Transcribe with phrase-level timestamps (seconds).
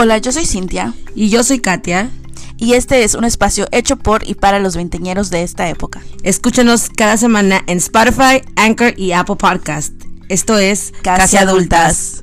[0.00, 0.94] Hola, yo soy Cintia.
[1.16, 2.08] Y yo soy Katia.
[2.56, 6.00] Y este es un espacio hecho por y para los veinteñeros de esta época.
[6.22, 9.92] Escúchanos cada semana en Spotify, Anchor y Apple Podcast.
[10.28, 12.22] Esto es Casi, Adultas.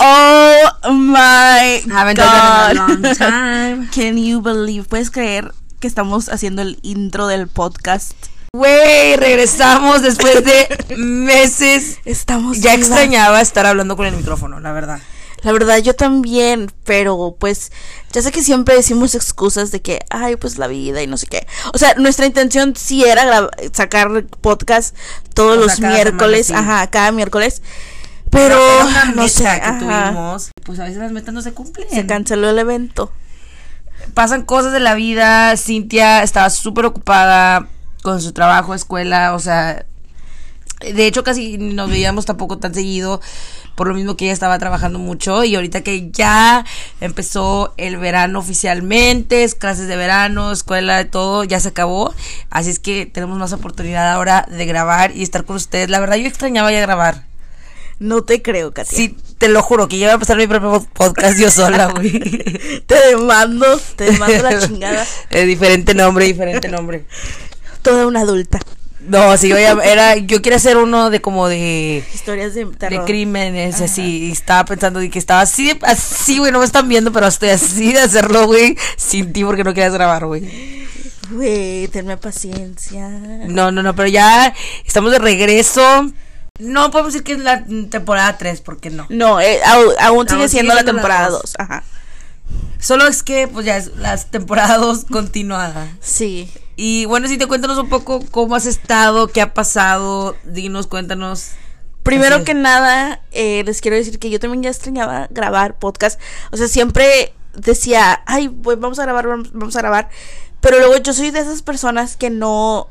[0.00, 2.24] Oh my Haven't god.
[2.24, 3.88] done in a long time.
[3.94, 4.88] Can you believe?
[4.88, 8.14] ¿Puedes creer que estamos haciendo el intro del podcast?
[8.54, 11.98] Güey, regresamos después de meses.
[12.04, 12.88] Estamos Ya vivas.
[12.88, 15.00] extrañaba estar hablando con el micrófono, la verdad.
[15.42, 17.70] La verdad, yo también, pero pues
[18.10, 21.26] ya sé que siempre decimos excusas de que, ay, pues la vida y no sé
[21.28, 21.46] qué.
[21.72, 24.96] O sea, nuestra intención sí era sacar podcast
[25.34, 26.72] todos O los miércoles, semana, sí.
[26.72, 27.62] ajá, cada miércoles.
[28.30, 30.50] Pero, una no sé, que ajá, tuvimos.
[30.64, 31.88] Pues a veces las metas no se cumplen.
[31.88, 33.12] se canceló el evento.
[34.14, 35.56] Pasan cosas de la vida.
[35.56, 37.68] Cintia estaba súper ocupada
[38.02, 39.84] con su trabajo, escuela, o sea,
[40.80, 43.20] de hecho casi nos veíamos tampoco tan seguido
[43.78, 46.64] por lo mismo que ella estaba trabajando mucho y ahorita que ya
[47.00, 52.12] empezó el verano oficialmente, es clases de verano, escuela, todo ya se acabó,
[52.50, 55.90] así es que tenemos más oportunidad ahora de grabar y estar con ustedes.
[55.90, 57.28] La verdad yo extrañaba ya grabar.
[58.00, 58.96] No te creo, Katia.
[58.96, 62.20] Sí, te lo juro que ya voy a empezar mi propio podcast yo sola, güey.
[62.86, 65.06] Te demando, te demando la chingada.
[65.30, 67.04] Eh, diferente nombre, diferente nombre.
[67.88, 68.60] Toda una adulta.
[69.00, 72.66] No, sí, yo ya- era, yo quería hacer uno de como de, Historias de
[73.06, 77.10] crímenes, así, y estaba pensando de que estaba así, así, güey, no me están viendo,
[77.12, 80.86] pero estoy así de hacerlo, güey, sin ti porque no querías grabar, güey.
[81.30, 83.08] Güey, tenme paciencia.
[83.08, 84.52] No, no, no, pero ya
[84.84, 86.10] estamos de regreso.
[86.58, 89.06] No podemos decir que es la temporada 3, porque no.
[89.10, 91.42] No, eh, aún sigue Aún sigue siendo la la temporada dos.
[91.42, 91.54] 2.
[91.58, 91.84] Ajá.
[92.80, 95.88] Solo es que, pues ya es las temporadas continuadas.
[96.00, 96.50] Sí.
[96.80, 101.50] Y bueno, si te cuéntanos un poco cómo has estado, qué ha pasado, dinos, cuéntanos.
[102.04, 106.20] Primero que nada, eh, les quiero decir que yo también ya extrañaba grabar podcast.
[106.52, 110.08] O sea, siempre decía, ay, pues vamos a grabar, vamos, a grabar.
[110.60, 112.86] Pero luego yo soy de esas personas que no,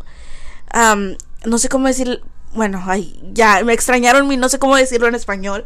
[0.69, 1.16] am,
[1.46, 2.22] no sé cómo decir,
[2.54, 5.66] bueno, ay, ya me extrañaron mi, no sé cómo decirlo en español,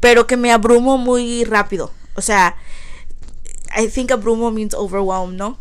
[0.00, 1.92] pero que me abrumo muy rápido.
[2.14, 2.56] O sea,
[3.78, 5.58] I think abrumo means overwhelmed, ¿no?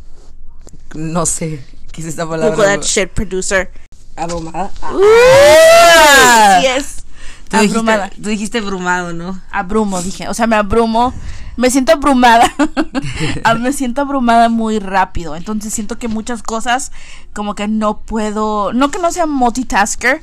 [0.95, 2.56] No sé qué es esta palabra.
[2.56, 3.72] Google that shit, producer.
[4.16, 4.72] Abrumada.
[4.84, 7.03] Uh, yes.
[7.50, 8.03] Tú Abrumada.
[8.06, 9.41] dijiste, tú dijiste brumado, ¿no?
[9.52, 10.28] abrumo, dije.
[10.30, 11.13] O sea, me abrumo.
[11.56, 12.53] Me siento abrumada.
[13.44, 15.36] Ah, me siento abrumada muy rápido.
[15.36, 16.91] Entonces siento que muchas cosas
[17.34, 18.74] como que no puedo.
[18.74, 20.22] No que no sea multitasker,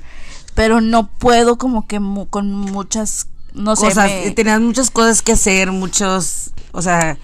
[0.55, 3.27] pero no puedo como que mu- con muchas.
[3.53, 3.87] No sé.
[3.87, 7.17] Cosas, me- eh, tenías muchas cosas que hacer, muchos, o sea,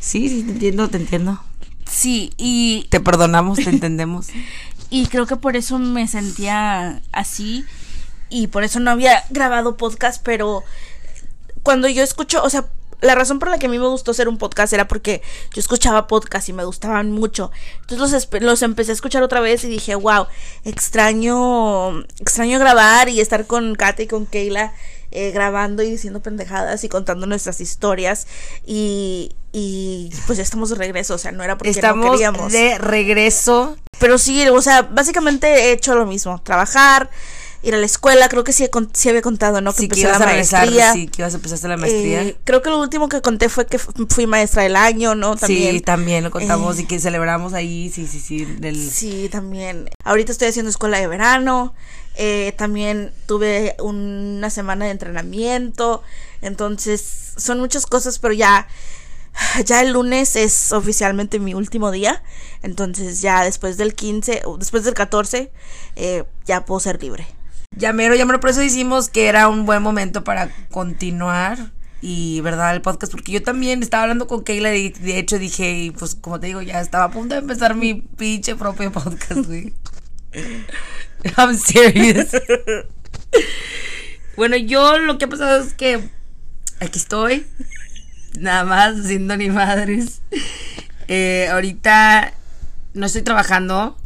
[0.00, 1.40] sí, sí, te entiendo, te entiendo.
[1.88, 4.28] Sí, y, Te perdonamos, te entendemos.
[4.90, 7.64] y creo que por eso me sentía así.
[8.30, 10.62] Y por eso no había grabado podcast, pero
[11.62, 12.66] cuando yo escucho, o sea,
[13.00, 15.22] la razón por la que a mí me gustó hacer un podcast era porque
[15.54, 17.50] yo escuchaba podcast y me gustaban mucho.
[17.80, 20.26] Entonces los, los empecé a escuchar otra vez y dije, wow,
[20.64, 24.72] extraño, extraño grabar y estar con Kate y con Keila
[25.10, 28.26] eh, grabando y diciendo pendejadas y contando nuestras historias.
[28.66, 32.52] Y, y pues ya estamos de regreso, o sea, no era porque no Estamos queríamos.
[32.52, 33.76] de regreso.
[33.98, 36.40] Pero sí, o sea, básicamente he hecho lo mismo.
[36.42, 37.10] Trabajar,
[37.62, 39.72] ir a la escuela, creo que sí, sí había contado, ¿no?
[39.72, 40.92] Que Sí, que empecé ibas la a regresar, maestría.
[40.92, 42.22] sí, que ibas a empezar la maestría.
[42.22, 45.34] Eh, creo que lo último que conté fue que fu- fui maestra del año, ¿no?
[45.36, 45.74] También.
[45.74, 48.76] Sí, también lo contamos Eh, y que celebramos ahí, sí, sí, sí, del...
[48.90, 49.88] Sí, también.
[50.04, 51.74] Ahorita estoy haciendo escuela de verano.
[52.20, 56.02] Eh, también tuve una semana de entrenamiento.
[56.42, 58.66] Entonces, son muchas cosas, pero ya.
[59.64, 62.24] Ya el lunes es oficialmente mi último día.
[62.62, 65.52] Entonces, ya después del 15, o después del 14,
[65.94, 67.24] eh, ya puedo ser libre.
[67.76, 71.70] Llamero, llamero, por eso decimos que era un buen momento para continuar
[72.00, 72.74] y, ¿verdad?
[72.74, 76.16] El podcast, porque yo también estaba hablando con Keila y de hecho dije, y pues
[76.16, 79.72] como te digo, ya estaba a punto de empezar mi pinche propio podcast, güey.
[81.36, 82.30] I'm serious.
[84.36, 86.08] bueno, yo lo que ha pasado es que
[86.80, 87.46] aquí estoy,
[88.38, 90.20] nada más haciendo ni madres.
[91.08, 92.32] Eh, ahorita
[92.94, 93.96] no estoy trabajando,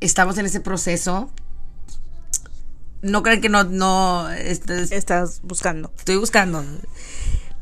[0.00, 1.30] estamos en ese proceso
[3.02, 5.92] no crean que no, no, este, Estás buscando.
[5.96, 6.64] estoy buscando.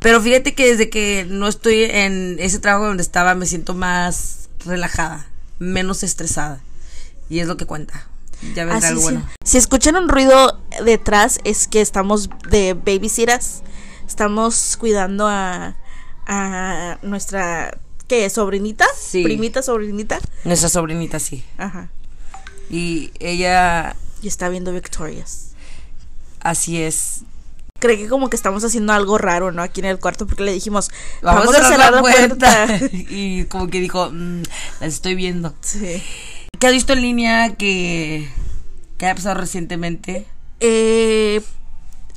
[0.01, 4.49] Pero fíjate que desde que no estoy en ese trabajo donde estaba, me siento más
[4.65, 5.27] relajada,
[5.59, 6.61] menos estresada.
[7.29, 8.09] Y es lo que cuenta.
[8.55, 9.29] Ya vendrá Así algo bueno.
[9.45, 13.63] Si escuchan un ruido detrás, es que estamos de babysitters.
[14.07, 15.77] Estamos cuidando a,
[16.27, 17.77] a nuestra,
[18.07, 18.29] ¿qué?
[18.31, 18.87] ¿Sobrinita?
[18.99, 19.23] Sí.
[19.23, 20.19] Primita, sobrinita.
[20.45, 21.45] Nuestra sobrinita sí.
[21.59, 21.91] Ajá.
[22.71, 25.49] Y ella, Y está viendo Victorious.
[26.41, 27.21] así es.
[27.81, 29.63] cree que como que estamos haciendo algo raro, ¿no?
[29.63, 30.91] Aquí en el cuarto porque le dijimos,
[31.23, 32.67] Vamos, vamos, a cerrar la puerta.
[32.93, 34.43] y como que dijo, "Mm,
[34.81, 35.55] las estoy viendo.
[35.61, 36.03] Sí.
[36.59, 38.29] ¿Qué has visto en línea que,
[38.97, 40.27] que haya pasado recientemente?
[40.61, 41.41] Eh,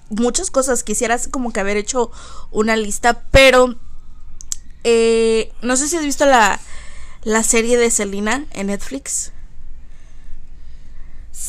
[0.10, 0.83] muchas cosas.
[0.83, 2.12] Quisieras como que haber hecho
[2.51, 3.75] una lista, pero
[4.83, 6.60] eh, no sé si has visto la,
[7.24, 9.31] la serie de Selena en Netflix.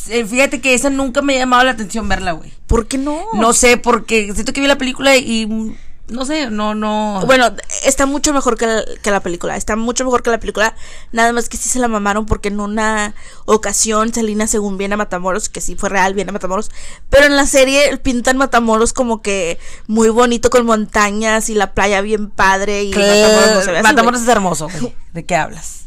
[0.09, 2.53] Eh, Fíjate que esa nunca me ha llamado la atención verla, güey.
[2.67, 3.25] ¿Por qué no?
[3.33, 5.77] No sé, porque siento que vi la película y
[6.09, 7.23] no sé, no, no.
[7.27, 7.55] Bueno,
[7.85, 9.57] está mucho mejor que la, que la película.
[9.57, 10.75] Está mucho mejor que la película.
[11.13, 13.15] Nada más que sí se la mamaron porque en una
[13.47, 16.71] ocasión Selena, según viene a Matamoros, que sí fue real, viene a Matamoros.
[17.09, 22.01] Pero en la serie pintan Matamoros como que muy bonito con montañas y la playa
[22.01, 22.83] bien padre.
[22.85, 24.95] Y Matamoros no se ve así, Matamoros es hermoso, güey.
[25.13, 25.83] ¿De qué hablas?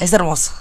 [0.00, 0.52] Es hermoso.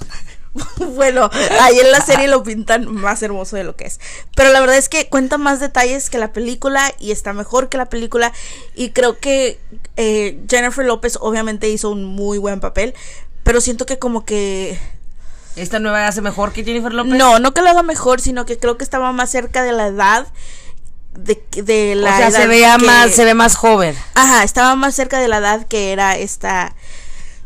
[0.96, 1.30] Bueno,
[1.62, 4.00] ahí en la serie lo pintan más hermoso de lo que es.
[4.36, 7.78] Pero la verdad es que cuenta más detalles que la película y está mejor que
[7.78, 8.34] la película.
[8.76, 9.60] Y creo que
[9.98, 12.94] eh, Jennifer López obviamente hizo un muy buen papel.
[13.44, 14.78] Pero siento que como que...
[15.56, 17.14] ¿Esta nueva hace mejor que Jennifer López?
[17.14, 19.88] No, no que lo haga mejor, sino que creo que estaba más cerca de la
[19.88, 20.28] edad.
[21.14, 23.96] De, de la o sea, edad se veía que- más, se ve más joven.
[24.16, 26.74] Ajá, estaba más cerca de la edad que era esta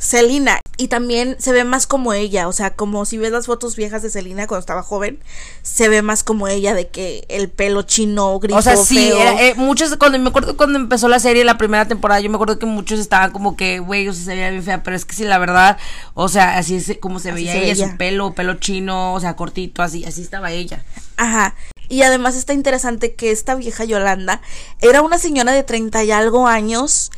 [0.05, 0.59] Selena.
[0.77, 2.47] Y también se ve más como ella.
[2.47, 5.19] O sea, como si ves las fotos viejas de Selena cuando estaba joven,
[5.63, 8.55] se ve más como ella de que el pelo chino, gris.
[8.55, 11.87] O sea, sí, era, eh, muchos, cuando me acuerdo cuando empezó la serie, la primera
[11.87, 14.63] temporada, yo me acuerdo que muchos estaban como que, güey, o sea, se veía bien
[14.63, 15.77] fea, pero es que sí, la verdad,
[16.13, 19.35] o sea, así es como se veía se ella, su pelo, pelo chino, o sea,
[19.35, 20.83] cortito, así, así estaba ella.
[21.17, 21.55] Ajá.
[21.89, 24.41] Y además está interesante que esta vieja Yolanda
[24.81, 27.11] era una señora de 30 y algo años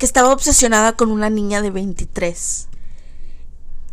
[0.00, 2.68] que estaba obsesionada con una niña de 23.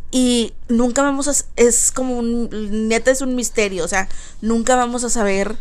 [0.10, 1.34] Y nunca vamos a...
[1.58, 2.88] Es como un...
[2.88, 3.84] Neta es un misterio.
[3.84, 4.08] O sea,
[4.40, 5.58] nunca vamos a saber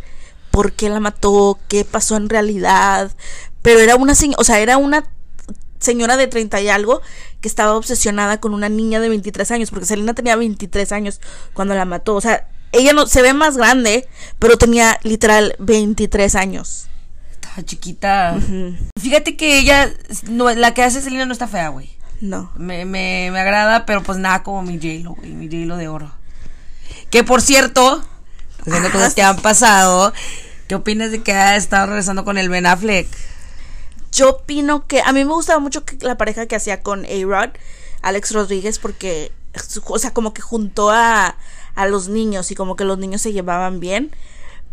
[0.52, 3.10] por qué la mató, qué pasó en realidad.
[3.60, 4.40] Pero era una señora...
[4.40, 5.10] O sea, era una
[5.80, 7.02] señora de 30 y algo
[7.40, 9.70] que estaba obsesionada con una niña de 23 años.
[9.70, 11.20] Porque Selena tenía 23 años
[11.54, 12.14] cuando la mató.
[12.14, 14.08] O sea, ella no se ve más grande,
[14.38, 16.86] pero tenía literal 23 años.
[17.64, 18.38] Chiquita.
[19.00, 19.92] Fíjate que ella,
[20.28, 21.90] no, la que hace Selena no está fea, güey.
[22.20, 22.50] No.
[22.56, 26.10] Me, me, me agrada, pero pues nada como mi J-Lo, güey, mi J-Lo de oro.
[27.10, 28.02] Que por cierto,
[28.60, 30.12] haciendo cosas que han pasado,
[30.66, 33.08] ¿qué opinas de que ha estado regresando con el Ben Affleck?
[34.12, 37.50] Yo opino que a mí me gustaba mucho que la pareja que hacía con A-Rod,
[38.02, 39.30] Alex Rodríguez, porque,
[39.84, 41.36] o sea, como que juntó a,
[41.74, 44.10] a los niños y como que los niños se llevaban bien.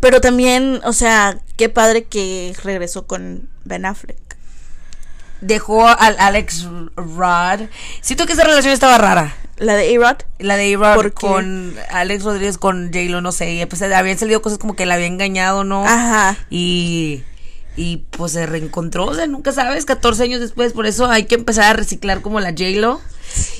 [0.00, 4.18] Pero también, o sea, qué padre que regresó con Ben Affleck.
[5.40, 7.68] Dejó al Alex Rod.
[8.00, 9.36] Siento que esa relación estaba rara.
[9.56, 10.16] La de A-Rod.
[10.38, 13.52] La de A-Rod con Alex Rodríguez con J-Lo, no sé.
[13.52, 15.84] y, Pues habían salido cosas como que la había engañado, ¿no?
[15.84, 16.36] Ajá.
[16.50, 17.22] Y,
[17.76, 21.34] y pues se reencontró, o sea, nunca sabes, 14 años después, por eso hay que
[21.34, 23.00] empezar a reciclar como la J-Lo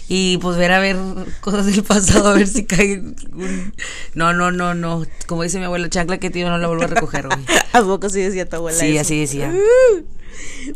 [0.08, 0.96] y pues ver a ver
[1.40, 3.74] cosas del pasado, a ver si cae un...
[4.14, 6.88] No, no, no, no, como dice mi abuela, chancla que tío no la vuelvo a
[6.88, 7.40] recoger, güey.
[7.72, 9.00] ¿A poco sí decía tu abuela Sí, eso?
[9.00, 9.52] así decía.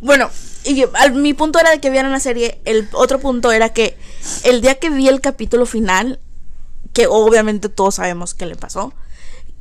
[0.00, 0.31] Bueno,
[0.64, 2.61] y al- mi punto era de que vieran la serie.
[2.64, 3.96] El otro punto era que
[4.44, 6.20] el día que vi el capítulo final,
[6.93, 8.93] que obviamente todos sabemos qué le pasó,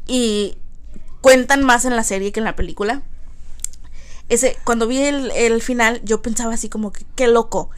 [0.08, 0.58] y
[1.22, 3.02] cuentan más en la serie que en la película.
[4.30, 7.70] Ese, cuando vi el, el final, yo pensaba así como que qué loco.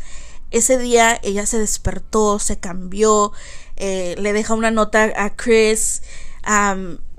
[0.51, 3.31] Ese día ella se despertó, se cambió,
[3.75, 6.01] eh, le deja una nota a Chris,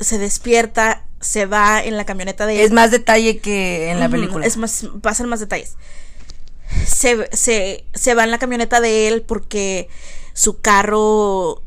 [0.01, 4.45] se despierta, se va en la camioneta de Es más detalle que en la película.
[4.45, 5.77] Es más, pasan más detalles.
[6.87, 9.89] Se, se, se va en la camioneta de él porque
[10.33, 11.63] su carro.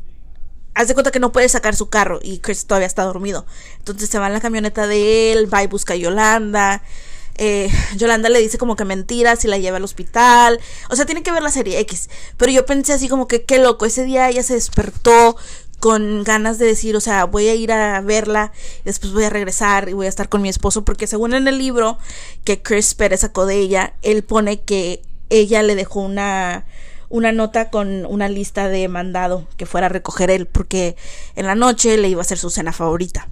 [0.74, 3.46] Haz de cuenta que no puede sacar su carro y Chris todavía está dormido.
[3.78, 6.82] Entonces se va en la camioneta de él, va y busca a Yolanda.
[7.36, 10.60] Eh, Yolanda le dice como que mentiras y la lleva al hospital.
[10.90, 12.08] O sea, tiene que ver la serie X.
[12.36, 13.86] Pero yo pensé así como que qué loco.
[13.86, 15.36] Ese día ella se despertó
[15.80, 18.52] con ganas de decir, o sea, voy a ir a verla,
[18.86, 21.58] después voy a regresar y voy a estar con mi esposo, porque según en el
[21.58, 21.98] libro
[22.42, 26.64] que Chris Pérez sacó de ella, él pone que ella le dejó una
[27.10, 30.96] una nota con una lista de mandado que fuera a recoger él, porque
[31.36, 33.28] en la noche le iba a hacer su cena favorita.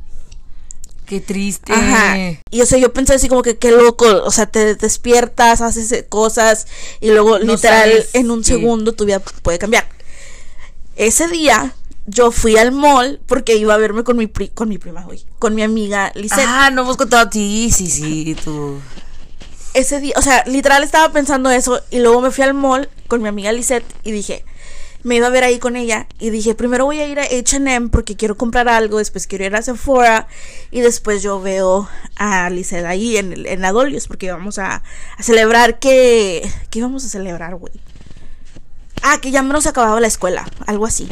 [1.12, 1.75] Qué triste.
[1.75, 2.16] Ajá.
[2.50, 5.92] Y o sea, yo pensé así como que qué loco, o sea, te despiertas, haces
[5.92, 6.66] eh, cosas
[7.02, 9.87] y luego No literal sabes en un segundo tu vida puede cambiar.
[10.97, 11.75] Ese día
[12.07, 15.23] yo fui al mall porque iba a verme con mi pri- con mi prima, güey,
[15.38, 16.47] con mi amiga Lisette.
[16.49, 18.81] Ah, no hemos contado a ti, sí, sí, tú.
[19.75, 23.21] Ese día, o sea, literal estaba pensando eso y luego me fui al mall con
[23.21, 24.47] mi amiga Lisette y dije,
[25.02, 27.88] me iba a ver ahí con ella y dije, primero voy a ir a H&M
[27.88, 30.28] porque quiero comprar algo, después quiero ir a Sephora
[30.71, 34.82] y después yo veo a Lizeth ahí en, en Adolius porque íbamos a,
[35.16, 36.49] a celebrar que...
[36.71, 37.73] ¿Qué íbamos a celebrar, güey?
[39.02, 41.09] Ah, que ya menos acababa la escuela, algo así.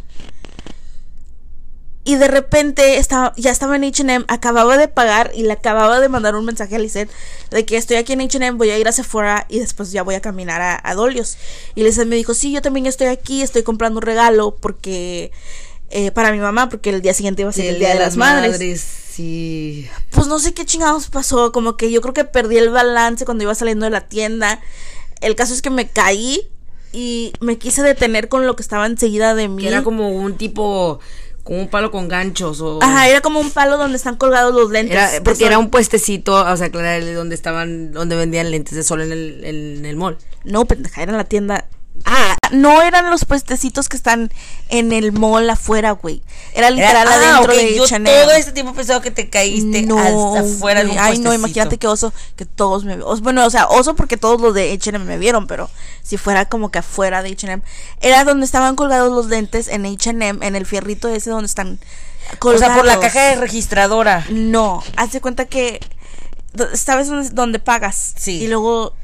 [2.03, 6.09] Y de repente estaba, ya estaba en HM, acababa de pagar y le acababa de
[6.09, 7.11] mandar un mensaje a Lizeth
[7.51, 10.15] de que estoy aquí en HM, voy a ir a Sephora y después ya voy
[10.15, 11.37] a caminar a, a Dolios.
[11.75, 15.31] Y Lizeth me dijo, sí, yo también estoy aquí, estoy comprando un regalo porque
[15.93, 18.17] eh, para mi mamá, porque el día siguiente iba a ser el, Día de, las
[18.17, 18.81] Madres.
[19.11, 19.89] Sí.
[20.11, 23.43] Pues no sé qué chingados pasó, como que yo creo que perdí el balance cuando
[23.43, 24.61] iba saliendo de la tienda.
[25.21, 26.49] El caso es que me caí
[26.93, 29.63] y me quise detener con lo que estaba enseguida de mí.
[29.63, 31.01] Que era como un tipo,
[31.51, 32.79] como un palo con ganchos o...
[32.81, 34.95] Ajá, era como un palo donde están colgados los lentes.
[34.95, 38.85] Era, de porque era un puestecito, o sea, aclararle donde estaban, donde vendían lentes de
[38.85, 40.17] sol en el, en el mall.
[40.45, 41.67] No, pendeja, era en la tienda.
[42.05, 44.33] Ah, no eran los puestecitos que están
[44.69, 46.23] en el mall afuera, güey.
[46.55, 48.11] Era literal Era- ah, adentro de yo H&M.
[48.11, 51.87] todo este tiempo pensaba que te caíste hasta afuera de un Ay, no, imagínate qué
[51.87, 55.47] oso que todos me Bueno, o sea, oso porque todos los de H&M me vieron,
[55.47, 55.71] pero
[56.03, 57.63] si fuera como que afuera de H&M.
[58.01, 61.79] Era donde estaban colgados los lentes en H&M, en el fierrito ese donde están
[62.35, 62.67] O colgados.
[62.67, 64.25] sea, por la caja de registradora.
[64.31, 65.81] No, haz de cuenta que
[66.75, 68.15] sabes dónde, dónde pagas.
[68.17, 68.43] Sí.
[68.43, 68.95] Y luego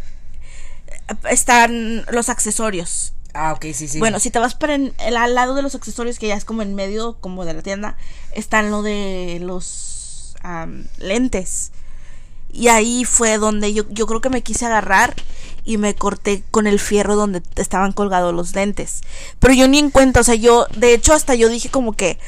[1.30, 3.12] están los accesorios.
[3.34, 3.98] Ah, ok, sí, sí.
[3.98, 6.44] Bueno, si te vas para en- el, al lado de los accesorios, que ya es
[6.44, 7.96] como en medio como de la tienda,
[8.32, 10.36] están lo de los
[10.98, 11.72] lentes.
[12.52, 15.14] Y ahí fue donde yo, yo creo que me quise agarrar
[15.66, 19.00] y me corté con el fierro donde estaban colgados los lentes.
[19.40, 22.18] Pero yo ni en cuenta, o sea, yo, de hecho, hasta yo dije como que,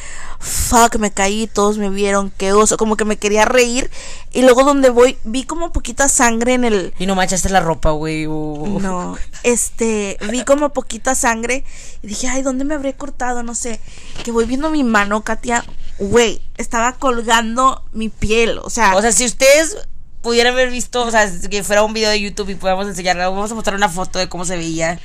[0.40, 3.90] fuck, me caí, todos me vieron, qué oso, como que me quería reír.
[4.32, 7.92] Y luego donde voy, vi como poquita sangre en el, Y no manchaste la ropa,
[7.92, 8.26] güey.
[8.26, 8.78] uh.
[8.82, 11.64] no, este, vi como poquita sangre
[12.02, 13.44] y dije, ay, ¿dónde me habré cortado?
[13.44, 13.80] No sé.
[14.24, 15.64] Que voy viendo mi mano, Katia,
[16.00, 19.76] güey, estaba colgando mi piel, o sea, O sea, si ustedes
[20.22, 23.50] pudieran haber visto, o sea, que fuera un video de YouTube y podamos enseñarle, vamos
[23.50, 24.98] a mostrar una foto de cómo se veía.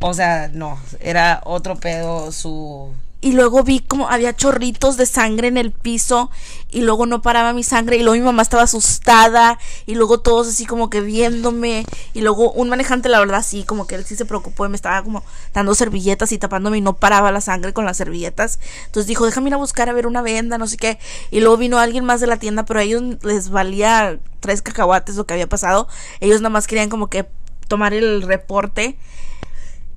[0.00, 2.92] O sea, no, era otro pedo su...
[3.24, 6.30] y luego vi como había chorritos de sangre en el piso
[6.70, 10.46] y luego no paraba mi sangre y luego mi mamá estaba asustada y luego todos
[10.46, 14.14] así como que viéndome y luego un manejante la verdad sí como que él sí
[14.14, 17.72] se preocupó y me estaba como dando servilletas y tapándome y no paraba la sangre
[17.72, 18.60] con las servilletas.
[18.84, 20.98] Entonces dijo déjame ir a buscar a ver una venda no sé qué
[21.30, 25.16] y luego vino alguien más de la tienda pero a ellos les valía tres cacahuates
[25.16, 25.88] lo que había pasado.
[26.20, 27.26] Ellos nada más querían como que
[27.68, 28.98] tomar el reporte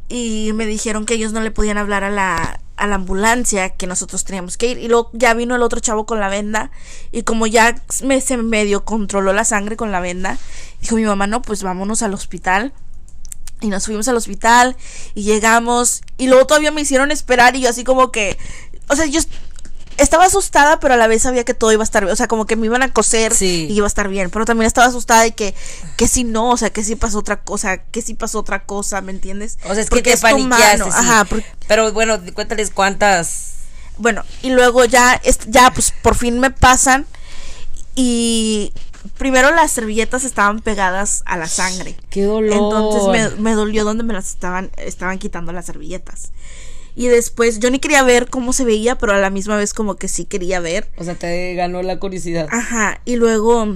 [0.09, 3.87] y me dijeron que ellos no le podían hablar a la, a la ambulancia, que
[3.87, 4.77] nosotros teníamos que ir.
[4.77, 6.71] Y luego ya vino el otro chavo con la venda.
[7.11, 10.37] Y como ya me, se medio controló la sangre con la venda,
[10.81, 12.73] dijo mi mamá, no, pues vámonos al hospital.
[13.59, 14.77] Y nos fuimos al hospital
[15.15, 16.03] y llegamos.
[16.17, 18.37] Y luego todavía me hicieron esperar y yo así como que...
[18.89, 19.19] O sea, yo
[19.97, 22.13] estaba asustada, pero a la vez sabía que todo iba a estar bien.
[22.13, 23.67] O sea, como que me iban a coser Sí.
[23.69, 24.29] y iba a estar bien.
[24.29, 25.53] Pero también estaba asustada de que,
[25.97, 29.01] que si no, o sea, que si pasó otra cosa, que si pasó otra cosa,
[29.01, 29.57] ¿me entiendes?
[29.65, 30.89] O sea, es Porque que te es paniqueaste, sí.
[30.93, 33.53] Ajá, porque- Pero bueno, cuéntales cuántas...
[33.97, 37.05] bueno, y luego ya, ya pues por fin me pasan
[37.95, 38.73] y
[39.17, 41.97] primero las servilletas estaban pegadas a la sangre.
[42.09, 42.53] ¡Qué dolor!
[42.53, 46.31] Entonces me, me dolió donde me las estaban, estaban quitando las servilletas.
[46.99, 49.97] Y después yo ni quería ver cómo se veía, pero a la misma vez como
[49.97, 50.89] que sí quería ver.
[50.97, 52.47] O sea, te ganó la curiosidad.
[52.51, 53.75] Ajá, y luego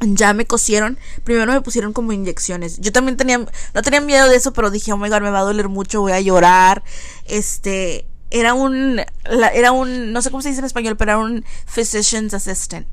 [0.00, 0.98] ya me cosieron.
[1.24, 2.78] Primero me pusieron como inyecciones.
[2.80, 5.38] Yo también tenía, no tenía miedo de eso, pero dije, oh my god, me va
[5.40, 6.82] a doler mucho, voy a llorar.
[7.24, 11.18] Este, era un, la- era un, no sé cómo se dice en español, pero era
[11.18, 12.86] un physician's assistant.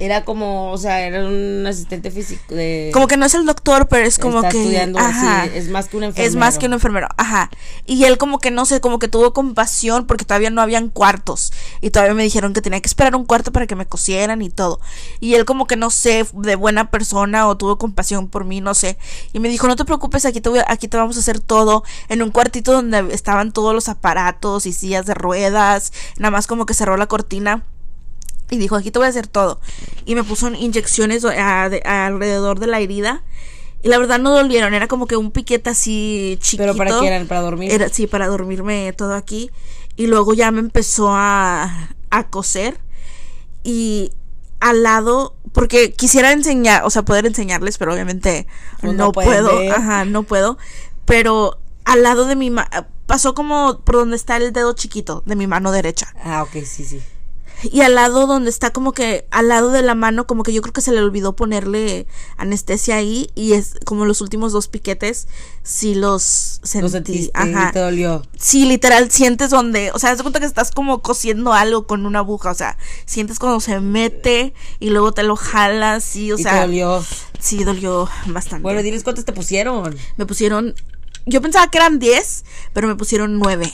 [0.00, 2.90] Era como, o sea, era un asistente físico de...
[2.92, 4.58] Como que no es el doctor, pero es como Está que.
[4.58, 5.44] estudiando, ajá.
[5.44, 6.38] sí, es más que un Es enfermero.
[6.38, 7.50] más que un enfermero, ajá.
[7.84, 11.52] Y él como que no sé, como que tuvo compasión porque todavía no habían cuartos.
[11.80, 14.50] Y todavía me dijeron que tenía que esperar un cuarto para que me cosieran y
[14.50, 14.80] todo.
[15.18, 18.74] Y él como que no sé, de buena persona o tuvo compasión por mí, no
[18.74, 18.98] sé.
[19.32, 21.82] Y me dijo, no te preocupes, aquí te, voy aquí te vamos a hacer todo.
[22.08, 25.92] En un cuartito donde estaban todos los aparatos y sillas de ruedas.
[26.18, 27.64] Nada más como que cerró la cortina.
[28.50, 29.60] Y dijo, aquí te voy a hacer todo.
[30.06, 31.64] Y me puso inyecciones a-
[32.06, 33.22] alrededor de la herida.
[33.82, 36.62] Y la verdad no dolieron, era como que un piquete así chiquito.
[36.64, 37.26] ¿Pero para qué eran?
[37.28, 37.70] ¿Para dormir?
[37.70, 39.50] Era, sí, para dormirme todo aquí.
[39.96, 42.78] Y luego ya me empezó a, a coser.
[43.62, 44.10] Y
[44.60, 48.46] al lado, porque quisiera enseñar, o sea, poder enseñarles, pero obviamente
[48.80, 49.58] Pues no puedo.
[49.58, 49.72] ver.
[49.72, 50.58] Ajá, no puedo.
[51.04, 52.68] Pero al lado de mi mano,
[53.06, 56.12] pasó como por donde está el dedo chiquito de mi mano derecha.
[56.24, 57.00] Ah, ok, sí, sí.
[57.62, 60.62] Y al lado donde está como que, al lado de la mano, como que yo
[60.62, 63.30] creo que se le olvidó ponerle anestesia ahí.
[63.34, 65.26] Y es como los últimos dos piquetes,
[65.62, 67.12] sí los sentí.
[67.12, 67.72] Y Ajá.
[67.72, 68.22] te dolió.
[68.38, 72.06] Sí, literal, sientes donde, o sea, haz de cuenta que estás como cosiendo algo con
[72.06, 76.34] una aguja, o sea, sientes cuando se mete y luego te lo jalas, y, o
[76.34, 77.04] y te sea, dolió.
[77.40, 78.62] sí dolió bastante.
[78.62, 79.96] Bueno, diles cuántos te pusieron.
[80.16, 80.74] me pusieron,
[81.26, 83.72] yo pensaba que eran 10, pero me pusieron 9.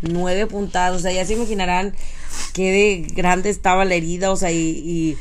[0.00, 0.98] Nueve puntados.
[0.98, 1.94] O sea, ya se imaginarán
[2.52, 4.30] qué de grande estaba la herida.
[4.30, 4.56] O sea, y.
[4.58, 5.16] y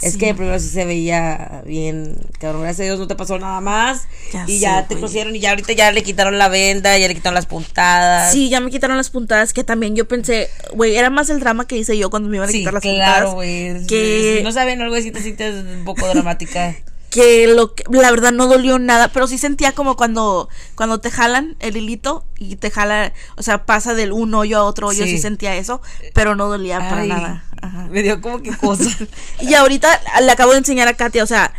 [0.00, 0.18] es Sí.
[0.18, 2.16] que primero sí se veía bien.
[2.40, 4.08] Cabrón, gracias a Dios no te pasó nada más.
[4.32, 7.06] Ya y sé, ya te cosieron y ya ahorita ya le quitaron la venda, ya
[7.06, 8.32] le quitaron las puntadas.
[8.32, 11.68] Sí, ya me quitaron las puntadas, que también yo pensé, güey, era más el drama
[11.68, 13.34] que hice yo cuando me iban a Sí, quitar las claro, puntadas.
[13.34, 13.86] güey.
[13.86, 16.74] que- Si no saben algo así, te sientes un poco dramática.
[17.12, 21.10] que lo que la verdad no dolió nada, pero sí sentía como cuando cuando te
[21.10, 25.04] jalan el hilito y te jala, o sea, pasa del un hoyo a otro hoyo,
[25.04, 25.10] Sí.
[25.10, 25.82] sí, sentía eso,
[26.14, 27.44] pero no dolía para nada.
[27.60, 27.86] Ajá.
[27.90, 28.84] Me dio como que cosa.
[29.40, 29.88] Y ahorita
[30.22, 31.52] le acabo de enseñar a Katia, o sea,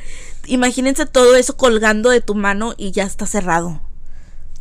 [0.48, 3.80] imagínense todo eso colgando de tu mano y ya está cerrado.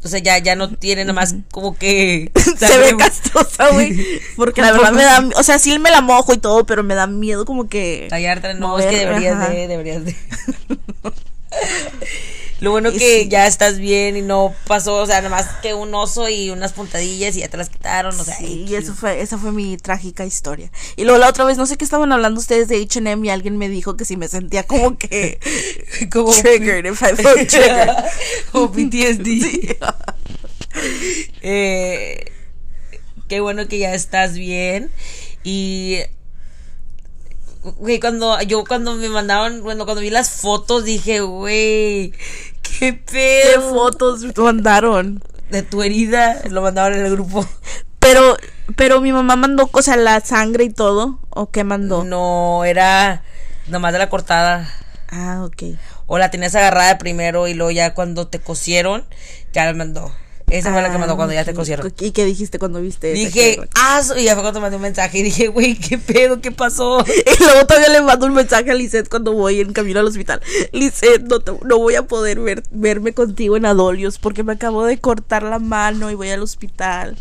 [0.04, 2.30] O sea, ya, ya no tiene nada más como que.
[2.58, 3.96] Se ve castrosa, güey.
[4.36, 6.94] Porque la verdad me da, o sea, sí me la mojo y todo, pero me
[6.94, 9.50] da miedo como que Tallarte, no, es que deberías ajá.
[9.50, 10.16] de, deberías de.
[12.62, 13.28] Lo bueno Y que sí.
[13.28, 16.72] ya estás bien y no pasó, o sea, nada más que un oso y unas
[16.72, 18.36] puntadillas y ya te las quitaron, o sea.
[18.36, 20.70] Sí, y eso fue, esa fue mi trágica historia.
[20.96, 23.58] Y luego la otra vez, no sé qué estaban hablando ustedes de H&M y alguien
[23.58, 25.40] me dijo que si me sentía como que
[26.12, 27.90] como triggered, if I felt triggered.
[28.52, 29.24] PTSD.
[29.24, 29.68] Sí.
[31.42, 32.24] Eh,
[33.28, 34.90] qué bueno que ya estás bien.
[35.42, 35.98] Y.
[37.78, 42.12] Güey, cuando yo cuando me mandaron, bueno, cuando vi las fotos dije, güey,
[42.78, 43.70] qué ¿Qué pedo.
[43.70, 45.22] fotos mandaron?
[45.50, 47.46] de tu herida, lo mandaron en el grupo.
[47.98, 48.36] Pero,
[48.74, 52.04] pero mi mamá mandó, o sea, la sangre y todo, ¿o qué mandó?
[52.04, 53.22] No, era
[53.68, 54.68] nomás de la cortada.
[55.08, 55.78] Ah, ok.
[56.06, 59.04] O la tenías agarrada primero y luego ya cuando te cosieron,
[59.52, 60.10] ya la mandó.
[60.52, 61.92] Esa fue la que Ah, mandó cuando ya te cosieron.
[61.98, 63.12] ¿Y qué dijiste cuando viste?
[63.12, 66.40] Dije, ah, y ya fue cuando mandé un mensaje y dije, güey, ¿qué pedo?
[66.40, 67.04] ¿Qué pasó?
[67.06, 70.40] Y luego todavía le mando un mensaje a Lisette cuando voy en camino al hospital.
[70.72, 74.84] Lisette, no, te- no voy a poder ver, verme contigo en Adolios porque me acabo
[74.84, 77.16] de cortar la mano y voy al hospital.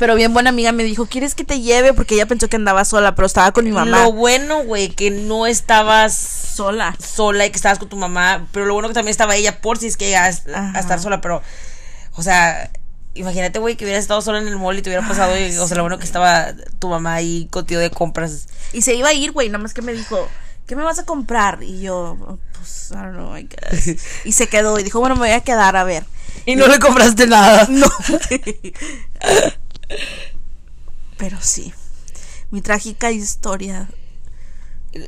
[0.00, 1.92] Pero bien buena amiga me dijo, ¿quieres que te lleve?
[1.92, 4.04] Porque ella pensó que andaba sola, pero estaba con mi mamá.
[4.04, 6.96] Lo bueno, güey, que no estabas sola.
[6.98, 9.76] sola y que estabas con tu mamá, pero lo bueno que también estaba ella por
[9.76, 11.42] si es que llegas a, estar sola, pero,
[12.14, 12.70] o sea,
[13.12, 15.68] imagínate, güey, que hubieras estado sola en el mall y te hubiera pasado, y, o
[15.68, 18.48] sea, lo bueno que estaba tu mamá ahí contigo de compras.
[18.72, 20.26] Y se iba a ir, güey, nada más que me dijo,
[20.66, 21.62] ¿qué me vas a comprar?
[21.62, 24.02] Y yo, "Oh, pues, I don't know, I guess.
[24.24, 26.06] Y se quedó y dijo, bueno, me voy a quedar a ver.
[26.46, 27.66] Y no le compraste nada.
[27.68, 27.86] No.
[31.16, 31.72] Pero sí.
[32.50, 33.88] Mi trágica historia.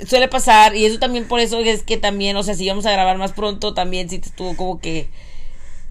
[0.07, 2.93] Suele pasar, y eso también por eso es que también, o sea, si íbamos a
[2.93, 5.09] grabar más pronto, también sí te estuvo como que.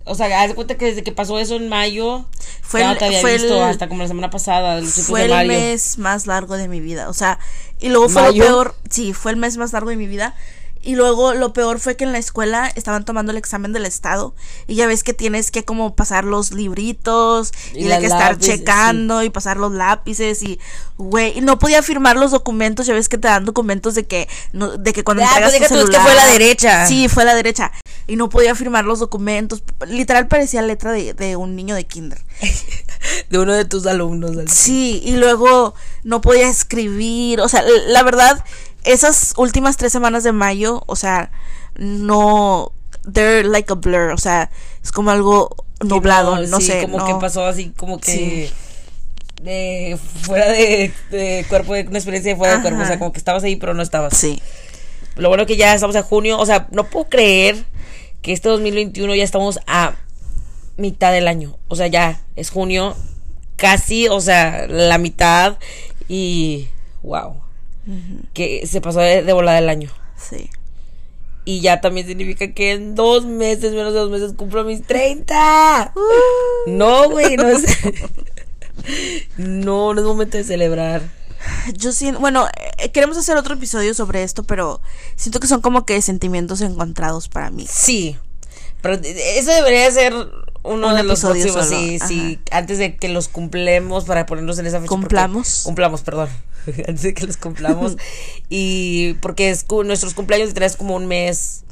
[0.05, 2.25] O sea, haz de cuenta que desde que pasó eso en mayo,
[2.61, 5.25] Fue el- te había fue visto el- hasta como la semana pasada, el 18 Fue
[5.25, 7.09] el mes más largo de mi vida.
[7.09, 7.37] O sea,
[7.79, 8.43] y luego fue ¿Mayo?
[8.43, 8.75] lo peor.
[8.89, 10.35] Sí, fue el mes más largo de mi vida.
[10.83, 14.33] Y luego lo peor fue que en la escuela estaban tomando el examen del estado.
[14.67, 19.21] Y ya ves que tienes que como pasar los libritos Y y, que estar checando
[19.23, 20.59] y pasar los lápices y
[20.97, 24.27] güey, y no podía firmar los documentos, ya ves que te dan documentos de que
[24.53, 26.85] no, de que cuando Ah, entregas pues tu es que celular- fue la derecha.
[26.87, 27.71] Sí, fue la derecha
[28.07, 29.63] y no podía firmar los documentos.
[29.87, 32.19] Literal parecía letra de, de un niño de kinder.
[33.29, 34.37] De uno de tus alumnos.
[34.37, 34.47] así.
[34.47, 38.43] Sí, y luego no podía escribir, o sea, la verdad,
[38.83, 41.31] esas últimas tres semanas de mayo, o sea,
[41.75, 42.71] no,
[43.11, 44.49] they're like a blur, o sea,
[44.83, 46.81] es como algo nublado, no, sí, sé.
[46.83, 47.05] como no.
[47.05, 48.11] que pasó así, como que.
[48.11, 48.53] Sí.
[49.41, 52.81] De fuera de, de cuerpo, de una experiencia de fuera de cuerpo.
[52.81, 54.15] O sea, como que estabas ahí, pero no estabas.
[54.15, 54.39] Sí,
[55.15, 56.37] Lo bueno que ya estamos en junio.
[56.37, 57.65] O sea, no puedo creer
[58.21, 59.95] que este 2021 ya estamos a
[60.77, 61.57] mitad del año.
[61.69, 62.95] O sea, ya es junio,
[63.55, 65.57] casi, o sea, la mitad.
[66.07, 66.67] Y.
[67.01, 67.41] ¡Wow!
[68.33, 69.91] Que se pasó de, de volada el año.
[70.17, 70.49] sí.
[71.43, 75.91] Y ya también significa que en dos meses, menos de dos meses, cumplo mis 30.
[76.67, 77.63] No, güey, no es.
[79.37, 81.01] No, no es momento de celebrar.
[81.73, 84.81] Yo siento, bueno, eh, queremos hacer otro episodio sobre esto, pero
[85.15, 87.65] siento que son como que sentimientos encontrados para mí.
[87.69, 88.17] Sí.
[88.81, 90.13] Pero eso debería ser
[90.63, 91.65] uno Un de los próximos.
[91.65, 92.39] solo, Sí, sí.
[92.51, 94.89] Antes de que los cumplemos para ponernos en esa fecha.
[94.89, 95.61] ¿Cumplamos?
[95.63, 96.29] Cumplamos, perdón.
[96.87, 97.97] Antes de que los cumplamos.
[98.49, 101.63] y porque es nuestros cumpleaños y es como un mes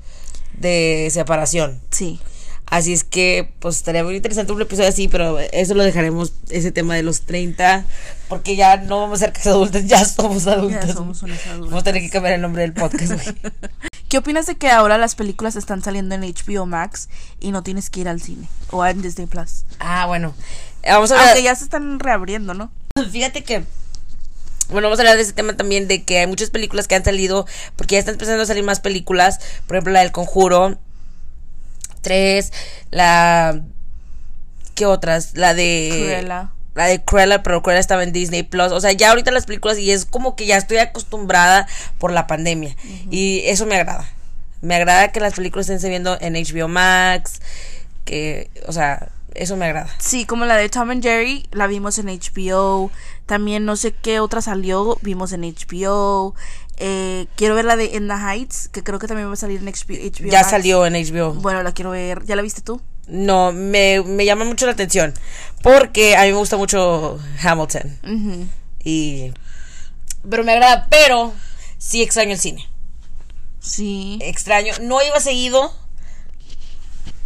[0.57, 1.79] de separación.
[1.91, 2.19] Sí.
[2.65, 6.71] Así es que, pues estaría muy interesante un episodio así, pero eso lo dejaremos, ese
[6.71, 7.83] tema de los 30,
[8.27, 10.85] porque ya no vamos a ser adultos, ya somos adultos.
[10.85, 11.69] Ya somos unos adultos.
[11.71, 13.35] Vamos a tener que cambiar el nombre del podcast, güey.
[14.09, 17.89] ¿Qué opinas de que ahora las películas están saliendo en HBO Max y no tienes
[17.89, 18.47] que ir al cine?
[18.71, 19.65] O en Disney Plus.
[19.79, 20.33] Ah, bueno.
[20.83, 21.27] Vamos a ver.
[21.27, 22.71] Aunque ya se están reabriendo, ¿no?
[23.11, 23.63] Fíjate que.
[24.69, 27.03] Bueno, vamos a hablar de ese tema también, de que hay muchas películas que han
[27.03, 29.39] salido, porque ya están empezando a salir más películas.
[29.65, 30.77] Por ejemplo, la del Conjuro
[32.01, 32.53] 3,
[32.91, 33.61] la.
[34.75, 35.35] ¿Qué otras?
[35.35, 35.89] La de.
[35.91, 36.51] Cruella.
[36.75, 38.71] La de Cruella, pero Cruella estaba en Disney Plus.
[38.71, 42.27] O sea, ya ahorita las películas, y es como que ya estoy acostumbrada por la
[42.27, 42.75] pandemia.
[43.09, 44.07] Y eso me agrada.
[44.61, 47.41] Me agrada que las películas estén viendo en HBO Max.
[48.05, 49.89] Que, o sea, eso me agrada.
[49.99, 52.91] Sí, como la de Tom and Jerry, la vimos en HBO.
[53.25, 56.35] También no sé qué otra salió, vimos en HBO.
[56.77, 59.59] Eh, quiero ver la de In the Heights, que creo que también va a salir
[59.61, 60.29] en HBO.
[60.29, 60.49] Ya Max.
[60.51, 61.33] salió en HBO.
[61.33, 62.23] Bueno, la quiero ver.
[62.25, 62.81] ¿Ya la viste tú?
[63.07, 65.13] No, me, me llama mucho la atención.
[65.61, 68.51] Porque a mí me gusta mucho Hamilton.
[68.83, 69.31] Y.
[70.29, 70.87] Pero me agrada.
[70.89, 71.33] Pero
[71.77, 72.67] sí extraño el cine.
[73.59, 74.19] Sí.
[74.21, 74.73] Extraño.
[74.81, 75.73] No iba seguido.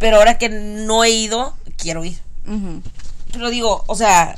[0.04, 2.18] Pero ahora que no he ido, quiero ir.
[2.46, 2.82] Ujú.
[3.32, 4.36] Pero digo, o sea,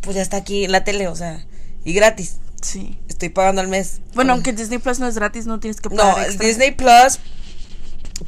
[0.00, 1.44] pues ya está aquí en la tele, o sea,
[1.84, 2.36] y gratis.
[2.62, 2.96] Sí.
[3.08, 3.98] Estoy pagando al mes.
[4.14, 6.46] Bueno, aunque Disney Plus no es gratis, no tienes que pagar No, extra.
[6.46, 7.18] Disney Plus.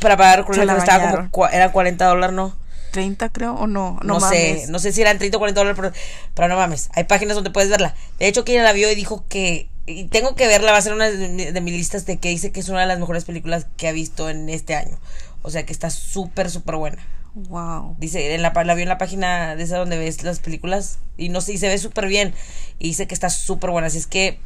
[0.01, 1.47] Para pagar Se la estaba como.
[1.47, 2.57] Eran 40 dólares, ¿no?
[2.91, 4.01] 30 creo, o no.
[4.03, 5.93] No, No, sé, no sé si eran 30 o 40 dólares, pero,
[6.35, 6.91] pero no mames.
[6.95, 7.95] Hay páginas donde puedes verla.
[8.19, 9.71] De hecho, que ella la vio y dijo que.
[9.87, 12.59] Y tengo que verla, va a ser una de mis listas de que dice que
[12.59, 14.99] es una de las mejores películas que ha visto en este año.
[15.49, 16.99] O sea que está súper, súper buena.
[17.33, 17.97] Wow.
[17.99, 20.99] Dice, en la, la vio en la página de esa donde ves las películas.
[21.17, 22.35] Y no sé, y se ve súper bien.
[22.79, 23.87] Y dice que está súper buena.
[23.87, 24.41] Así es que,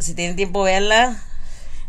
[0.00, 1.22] si tienen tiempo, véanla.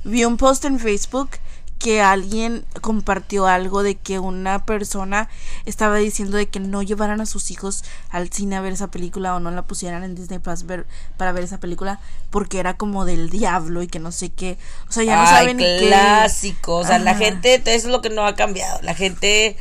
[0.03, 1.31] Vi un post en Facebook
[1.79, 5.29] que alguien compartió algo de que una persona
[5.65, 9.35] estaba diciendo de que no llevaran a sus hijos al cine a ver esa película
[9.35, 10.85] o no la pusieran en Disney Plus ver,
[11.17, 14.57] para ver esa película porque era como del diablo y que no sé qué.
[14.89, 15.87] O sea, ya no saben ni qué.
[15.87, 16.77] clásico.
[16.77, 18.79] O sea, la gente, eso es lo que no ha cambiado.
[18.81, 19.57] La gente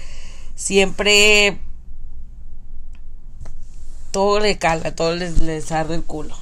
[0.54, 1.58] siempre
[4.12, 6.36] todo le calma, todo les, les arde el culo.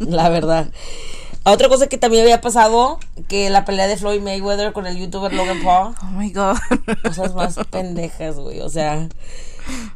[0.00, 0.70] la verdad.
[1.50, 5.32] Otra cosa que también había pasado, que la pelea de Floyd Mayweather con el youtuber
[5.32, 5.94] Logan Paul.
[6.02, 6.56] Oh my god.
[7.02, 8.60] Cosas más pendejas, güey.
[8.60, 9.08] O sea,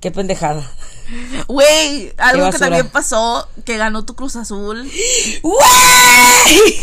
[0.01, 0.69] qué pendejada.
[1.49, 4.91] Güey, algo que también pasó, que ganó tu Cruz Azul.
[5.43, 6.81] ¡Güey!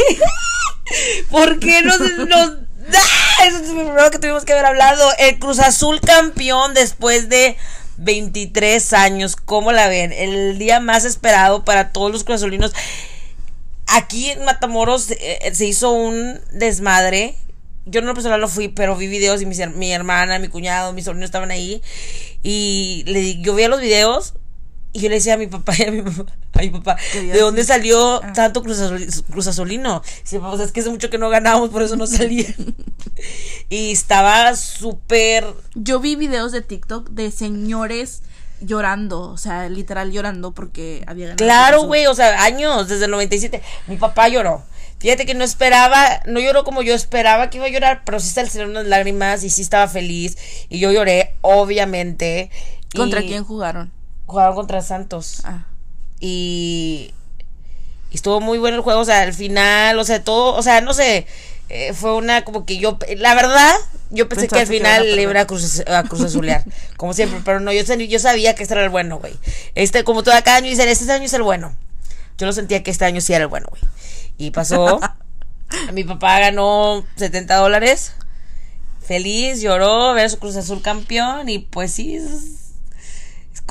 [1.29, 2.51] ¿Por qué nos, nos
[2.95, 3.45] ¡Ah!
[3.45, 5.09] Eso es lo primero que tuvimos que haber hablado.
[5.17, 7.57] El Cruz Azul campeón después de
[7.97, 9.35] 23 años.
[9.35, 10.11] ¿Cómo la ven?
[10.11, 12.73] El día más esperado para todos los cruzazulinos.
[13.95, 17.35] Aquí en Matamoros eh, se hizo un desmadre.
[17.85, 20.93] Yo en lo personal lo fui, pero vi videos y her- mi, hermana, mi cuñado,
[20.93, 21.81] mis sobrinos estaban ahí.
[22.43, 24.35] Y le, yo veía los videos
[24.93, 27.33] y yo le decía a mi papá y a mi papá, a mi papá Querías
[27.35, 28.33] ¿de dónde salió Ah.
[28.33, 30.01] tanto Cruz, Azul- Cruz Azulino?
[30.23, 32.45] Sí, pues es que hace mucho que no ganábamos, por eso no salía.
[33.69, 35.45] y estaba súper...
[35.75, 38.21] Yo vi videos de TikTok de señores
[38.61, 41.45] llorando, o sea, literal llorando porque había ganado.
[41.45, 43.61] Claro, güey, o sea, años, desde el 97.
[43.87, 44.63] Mi papá lloró.
[44.99, 48.29] Fíjate que no esperaba, no lloró como yo esperaba que iba a llorar, pero sí
[48.29, 50.37] salieron unas lágrimas y sí estaba feliz.
[50.69, 52.51] Y yo lloré, obviamente.
[52.93, 53.91] ¿Contra Y quién jugaron?
[54.25, 55.41] Jugaron contra Santos.
[55.45, 55.65] Ah.
[56.19, 57.13] Y,
[58.11, 60.81] y estuvo muy bueno el juego, o sea, al final, o sea, todo, o sea,
[60.81, 61.27] no sé,
[61.69, 63.75] eh, fue una como que yo, la verdad,
[64.09, 66.63] yo pensé que al que final le iba a cruz, a cruz azulear,
[66.97, 69.33] como siempre, pero no, yo, yo sabía que este era el bueno, güey.
[69.75, 71.75] Este, como todo cada año dicen, este año es el bueno.
[72.39, 73.81] Yo lo sentía que este año sí era el bueno, güey.
[74.37, 74.99] Y pasó,
[75.93, 78.13] mi papá ganó 70 dólares,
[79.05, 82.19] feliz, lloró, ver a su Cruz Azul campeón, y pues sí,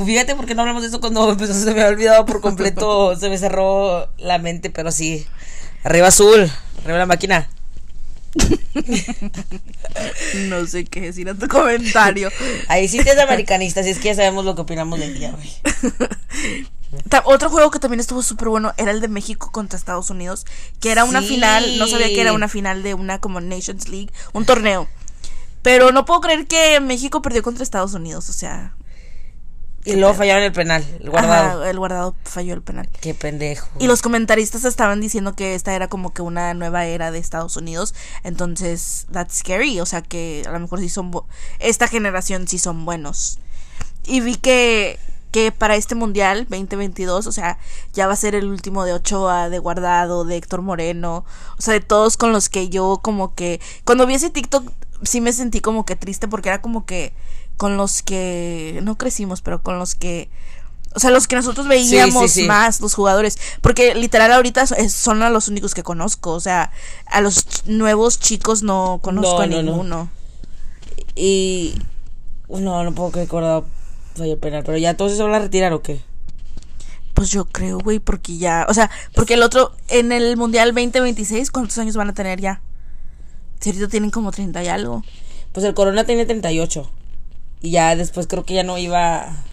[0.05, 3.29] Fíjate porque no hablamos de eso cuando empezó, se me había olvidado por completo, se
[3.29, 5.27] me cerró la mente, pero sí.
[5.83, 6.51] Arriba azul,
[6.83, 7.49] arriba la máquina.
[10.49, 12.31] No sé qué decir a tu comentario.
[12.69, 15.31] Ahí sí te es americanista, así es que ya sabemos lo que opinamos de ella,
[15.33, 16.67] güey.
[17.25, 20.47] Otro juego que también estuvo súper bueno era el de México contra Estados Unidos,
[20.81, 24.11] que era una final, no sabía que era una final de una como Nations League,
[24.33, 24.89] un torneo.
[25.63, 28.75] Pero no puedo creer que México perdió contra Estados Unidos, o sea,
[29.89, 31.61] Y luego fallaron el penal, el guardado.
[31.63, 32.89] ajá, el guardado falló el penal.
[33.01, 33.69] Qué pendejo.
[33.79, 37.57] Y los comentaristas estaban diciendo que esta era como que una nueva era de Estados
[37.57, 37.95] Unidos.
[38.23, 39.81] Entonces, that's scary.
[39.81, 41.11] O sea que a lo mejor sí son.
[41.59, 43.39] Esta generación sí son buenos.
[44.05, 44.99] Y vi que,
[45.31, 47.59] que para este mundial 2022, o sea,
[47.95, 51.25] ya va a ser el último de Ochoa, de Guardado, de Héctor Moreno.
[51.57, 53.59] O sea, de todos con los que yo como que.
[53.85, 54.71] Cuando vi ese TikTok,
[55.03, 57.15] sí me sentí como que triste porque era como que.
[57.59, 60.31] Con los que no crecimos, pero con los que
[60.95, 62.47] o sea, los que nosotros veíamos sí, sí.
[62.47, 63.39] más, los jugadores.
[63.61, 66.33] Porque literal ahorita son a los únicos que conozco.
[66.33, 66.73] O sea,
[67.07, 69.63] a los ch- nuevos chicos no conozco No, a no, no.
[69.63, 70.11] ninguno.
[71.15, 71.75] Y.
[72.49, 73.65] No, no puedo recordar
[74.17, 74.63] falló penal.
[74.65, 76.01] Pero ya todos se van a retirar o qué?
[77.15, 78.67] Pues yo creo, güey, porque ya.
[78.69, 82.61] O sea, porque el otro, en el Mundial 2026, ¿cuántos años van a tener ya?
[83.61, 85.03] Si ahorita tienen como 30 y algo.
[85.53, 86.91] Pues el Corona tiene 38.
[87.61, 89.45] Y ya después creo que ya no iba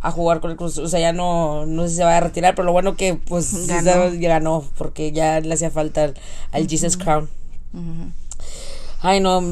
[0.00, 0.78] a jugar con el Cruz.
[0.78, 2.54] O sea, ya no, no sé si se va a retirar.
[2.54, 4.08] Pero lo bueno que pues Ganó.
[4.14, 4.64] ya ganó.
[4.78, 6.14] Porque ya le hacía falta al,
[6.52, 7.28] al Jesus Crown.
[9.00, 9.42] Ay, no,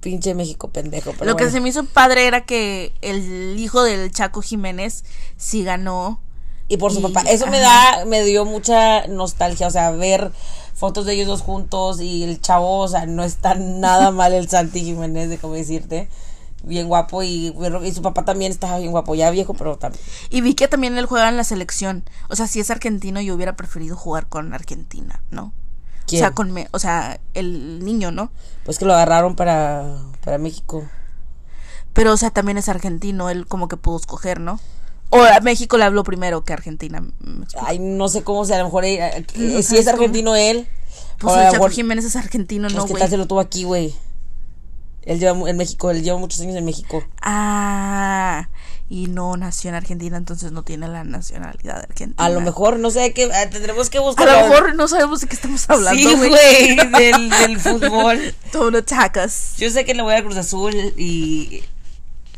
[0.00, 1.12] pinche México pendejo.
[1.18, 5.04] Pero Lo que se me hizo padre era que el hijo del Chaco Jiménez
[5.36, 6.20] sí ganó.
[6.68, 7.22] Y por su Y- papá.
[7.28, 9.66] Eso me da, me dio mucha nostalgia.
[9.68, 10.32] O sea, ver
[10.74, 14.48] fotos de ellos dos juntos y el chavo, o sea, no está nada mal el
[14.48, 16.08] Santi Jiménez, de cómo decirte.
[16.66, 20.02] Bien guapo y, y su papá también estaba bien guapo, ya viejo, pero también.
[20.30, 22.02] Y vi que también él juega en la selección.
[22.28, 25.52] O sea, si es argentino, yo hubiera preferido jugar con Argentina, ¿no?
[26.06, 26.22] ¿Quién?
[26.22, 28.30] O sea, con me- o sea, el niño, ¿no?
[28.64, 30.84] Pues que lo agarraron para, para México.
[31.92, 34.60] Pero, o sea, también es argentino, él como que pudo escoger, ¿no?
[35.10, 37.02] O a México le habló primero que Argentina.
[37.62, 40.66] Ay, no sé cómo sea, a lo mejor eh, eh, No si es argentino él.
[41.18, 43.00] Pues o el mejor- Jiménez es argentino, pues ¿no, qué güey?
[43.00, 43.94] tal se lo tuvo aquí, güey.
[45.06, 47.02] Él lleva en México, él lleva muchos años en México.
[47.22, 48.48] Ah,
[48.88, 52.14] y no nació en Argentina, entonces no tiene la nacionalidad argentina.
[52.24, 54.26] A lo mejor, no sé, que ah, tendremos que A buscar.
[54.26, 58.34] lo mejor no sabemos de qué estamos hablando, Sí, güey, del, del fútbol.
[58.52, 59.56] Don't attack us.
[59.58, 61.62] Yo sé que le voy a Cruz Azul y...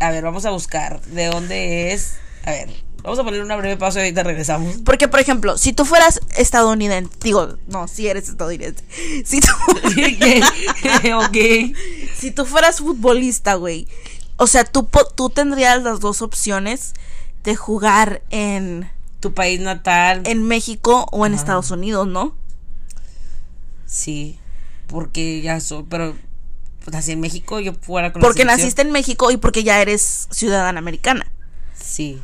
[0.00, 2.18] A ver, vamos a buscar de dónde es.
[2.44, 2.68] A ver,
[3.08, 4.76] vamos a poner una breve pausa y ahorita regresamos.
[4.84, 8.84] Porque, por ejemplo, si tú fueras estadounidense, digo, no, si eres estadounidense.
[9.24, 9.48] Si tú,
[11.16, 11.74] ok.
[12.14, 13.88] si tú fueras futbolista, güey.
[14.36, 16.92] O sea, tú, tú tendrías las dos opciones
[17.44, 18.90] de jugar en,
[19.20, 20.22] Tu país natal.
[20.26, 22.36] en México o en Estados Unidos, ¿no?
[23.86, 24.38] Sí,
[24.86, 26.14] porque ya soy, pero
[26.84, 30.28] pues nací en México, yo fuera con Porque naciste en México y porque ya eres
[30.30, 31.32] ciudadana americana.
[31.74, 32.20] Sí.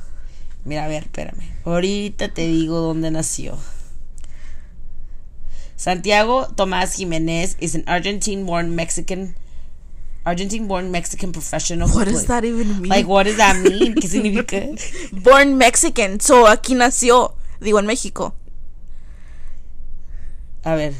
[0.64, 1.42] Mira, a ver, espérame.
[1.64, 3.58] Ahorita te digo dónde nació.
[5.76, 9.34] Santiago Tomás Jiménez is an Argentine-born Mexican
[10.24, 11.88] Argentine-born Mexican professional.
[11.88, 12.88] What does that even mean?
[12.88, 13.94] Like, what does that mean?
[13.94, 14.74] ¿Qué significa?
[15.22, 18.32] Born Mexican, so aquí nació, digo, en México.
[20.64, 20.94] A ver.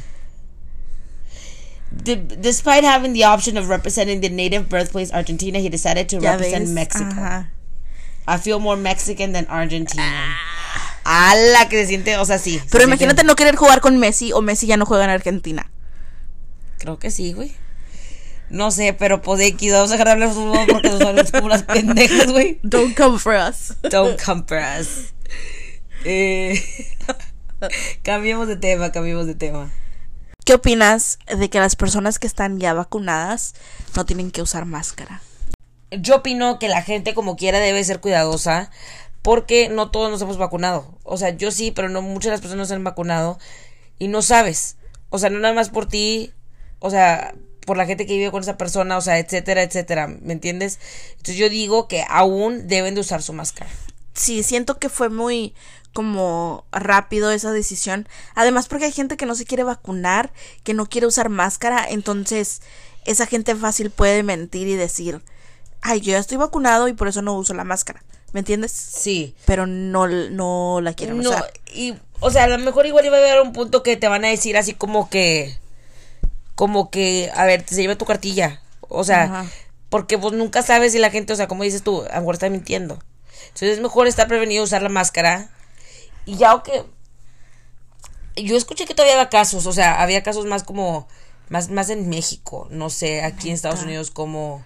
[2.03, 6.33] D- despite having the option of representing the native birthplace Argentina, he decided to Ya
[6.33, 6.73] represent ves.
[6.75, 7.09] Mexico.
[7.15, 7.49] Ajá.
[8.27, 10.35] I feel more Mexican than Argentinian.
[11.03, 11.69] ¡Hala!
[11.69, 12.53] Que se siente, o sea, sí.
[12.53, 15.11] se Pero siente- imagínate no querer jugar con Messi o Messi ya no juega en
[15.11, 15.69] Argentina.
[16.79, 17.53] Creo que sí, güey.
[18.49, 19.39] No sé, pero pues
[19.71, 22.59] vamos a dejar de hablar de fútbol porque nos hablamos como unas pendejas, güey.
[22.63, 23.73] Don't come for us.
[23.89, 25.13] Don't come for us.
[26.03, 26.63] Eh,
[28.03, 29.71] cambiemos de tema, cambiemos de tema.
[30.45, 33.55] ¿Qué opinas de que las personas que están ya vacunadas
[33.95, 35.21] no tienen que usar máscara?
[36.01, 38.71] Yo opino que la gente como quiera debe ser cuidadosa
[39.21, 40.97] porque no todos nos hemos vacunado.
[41.03, 43.39] O sea, yo sí, pero no muchas de las personas se han vacunado
[43.97, 44.77] y no sabes.
[45.09, 46.31] O sea, no nada más por ti,
[46.79, 47.33] o sea,
[47.65, 50.79] por la gente que vive con esa persona, o sea, etcétera, etcétera, ¿me entiendes?
[51.11, 53.69] Entonces yo digo que aún deben de usar su máscara.
[54.13, 55.53] Sí, siento que fue muy
[55.91, 58.07] como rápido esa decisión.
[58.35, 60.31] Además porque hay gente que no se quiere vacunar,
[60.63, 62.61] que no quiere usar máscara, entonces
[63.05, 65.21] esa gente fácil puede mentir y decir,
[65.87, 68.03] ay, yo ya estoy vacunado y por eso no uso la máscara.
[68.33, 68.71] ¿Me entiendes?
[68.71, 69.35] Sí.
[69.45, 71.53] Pero no, no la quieren No, usar.
[71.73, 74.25] y, o sea, a lo mejor igual iba a haber un punto que te van
[74.25, 75.55] a decir así como que,
[76.55, 78.61] como que, a ver, se lleva tu cartilla.
[78.81, 79.45] O sea, Ajá.
[79.89, 82.35] porque vos nunca sabes si la gente, o sea, como dices tú, a lo mejor
[82.35, 82.99] está mintiendo.
[83.47, 85.49] Entonces es mejor estar prevenido usar la máscara.
[86.25, 86.83] Y ya, que
[88.35, 91.07] yo escuché que todavía había casos, o sea, había casos más como,
[91.47, 93.83] más, más en México, no sé, aquí en Estados.
[93.83, 94.65] Unidos como,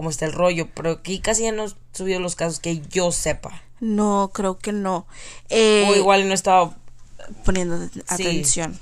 [0.00, 3.12] como está el rollo, pero aquí casi ya no han subido los casos que yo
[3.12, 3.50] sepa.
[3.80, 5.06] No, creo que no.
[5.50, 6.74] Eh, o igual no estaba
[7.44, 8.78] poniendo de- atención.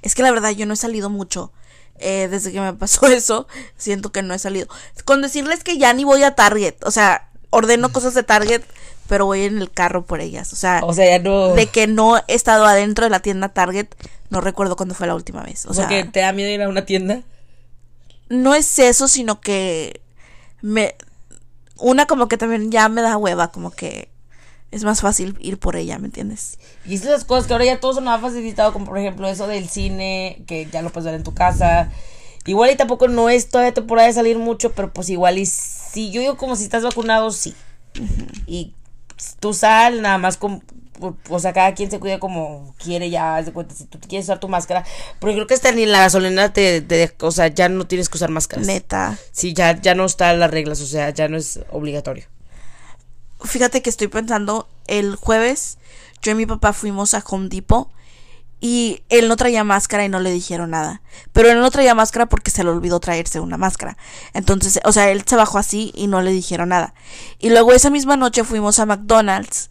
[0.00, 1.52] Es que la verdad yo no he salido mucho.
[1.98, 3.46] eh, desde que me pasó eso,
[3.76, 4.66] siento que no he salido.
[5.04, 6.76] Con decirles que ya ni voy a Target.
[6.84, 8.62] O sea, ordeno cosas de Target,
[9.06, 10.52] pero voy en el carro por ellas.
[10.54, 11.48] O sea, O sea, ya no.
[11.54, 13.88] de que no he estado adentro de la tienda Target,
[14.30, 15.66] no recuerdo cuándo fue la última vez.
[15.66, 17.20] O sea, porque te da miedo ir a una tienda.
[18.30, 20.00] no es eso, sino que
[20.64, 20.94] me
[21.76, 24.08] una como que también ya me da hueva, como que
[24.70, 26.58] es más fácil ir por ella, ¿me entiendes?
[26.86, 29.68] Y esas cosas que ahora ya todo nos ha facilitado, como por ejemplo eso del
[29.68, 31.90] cine, que ya lo puedes ver en tu casa.
[32.46, 36.10] Igual y tampoco no es todavía temporada de salir mucho, pero pues igual y sí,
[36.10, 37.54] yo digo como si estás vacunado, sí.
[38.46, 38.72] Y
[39.38, 40.62] tú sal nada más con,
[41.28, 44.26] o sea, cada quien se cuida como quiere ya, haz de cuenta, si tú quieres
[44.26, 44.84] usar tu máscara,
[45.18, 48.08] porque creo que hasta ni en la gasolina te, te- o sea, ya no tienes
[48.08, 48.66] que usar máscaras.
[48.66, 49.18] Neta.
[49.32, 52.26] Sí, ya, ya no están las reglas, o sea, ya no es obligatorio.
[53.42, 55.78] Fíjate que estoy pensando, el jueves
[56.22, 57.88] yo y mi papá fuimos a Home Depot
[58.60, 61.02] y él no traía máscara y no le dijeron nada.
[61.34, 63.98] Pero él no traía máscara porque se le olvidó traerse una máscara.
[64.32, 66.94] Entonces, o sea, él se bajó así y no le dijeron nada.
[67.38, 69.68] Y luego esa misma noche fuimos a McDonald's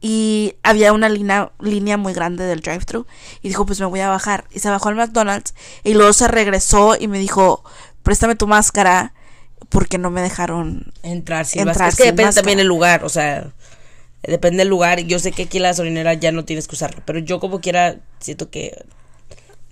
[0.00, 3.06] y había una línea, línea muy grande del drive-thru
[3.42, 4.44] y dijo, pues me voy a bajar.
[4.50, 5.54] Y se bajó al McDonald's
[5.84, 7.64] y luego se regresó y me dijo,
[8.02, 9.14] préstame tu máscara
[9.68, 11.88] porque no me dejaron Entrar sin Entrar máscara.
[11.88, 12.42] Es que depende máscara.
[12.42, 13.52] también el lugar, o sea,
[14.22, 15.00] depende del lugar.
[15.00, 17.60] Yo sé que aquí en la gasolinera ya no tienes que usarlo, pero yo como
[17.60, 18.84] quiera siento que...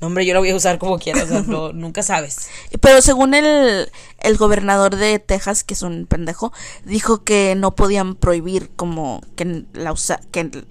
[0.01, 2.49] No, hombre, yo la voy a usar como quiera, o sea, no, nunca sabes.
[2.81, 6.53] Pero según el, el gobernador de Texas, que es un pendejo,
[6.85, 10.65] dijo que no podían prohibir como que la usa que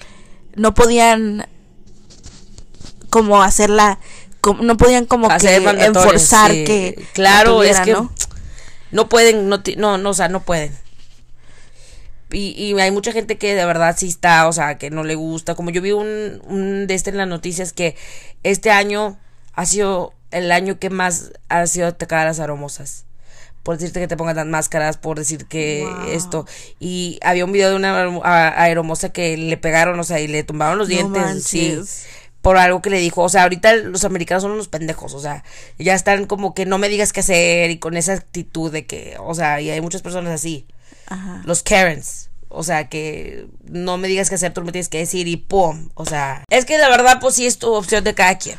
[0.56, 1.48] no podían
[3.10, 4.00] como hacerla
[4.42, 6.64] como, no podían como Hacer que enforzar sí.
[6.66, 8.12] que Claro, la es que ¿no?
[8.92, 10.83] no pueden, no, no, o sea, no pueden.
[12.34, 15.16] Y, y hay mucha gente que de verdad sí está, o sea, que no le
[15.16, 15.56] gusta.
[15.56, 17.96] Como yo vi un, un de este en las noticias que
[18.44, 19.18] este año
[19.54, 23.06] ha sido el año que más ha sido atacada a las aromosas.
[23.62, 26.08] Por decirte que te pongan las máscaras, por decir que Wow.
[26.10, 26.46] esto.
[26.80, 28.12] Y había un video de una
[28.62, 31.44] aeromosa que le pegaron, o sea, y le tumbaron los No dientes.
[31.44, 31.80] Sí
[32.44, 33.24] por algo que le dijo.
[33.24, 35.14] O sea, ahorita los americanos son unos pendejos.
[35.14, 35.46] O sea,
[35.80, 39.16] ya están como que no me digas qué hacer y con esa actitud de que,
[39.20, 40.68] o sea, y hay muchas personas así.
[41.14, 41.42] Ajá.
[41.46, 42.30] Los Karens.
[42.50, 45.90] O sea, que no me digas qué hacer, tú me tienes que decir y pum.
[45.96, 48.58] O sea, es que la verdad, pues sí es tu opción de cada quien.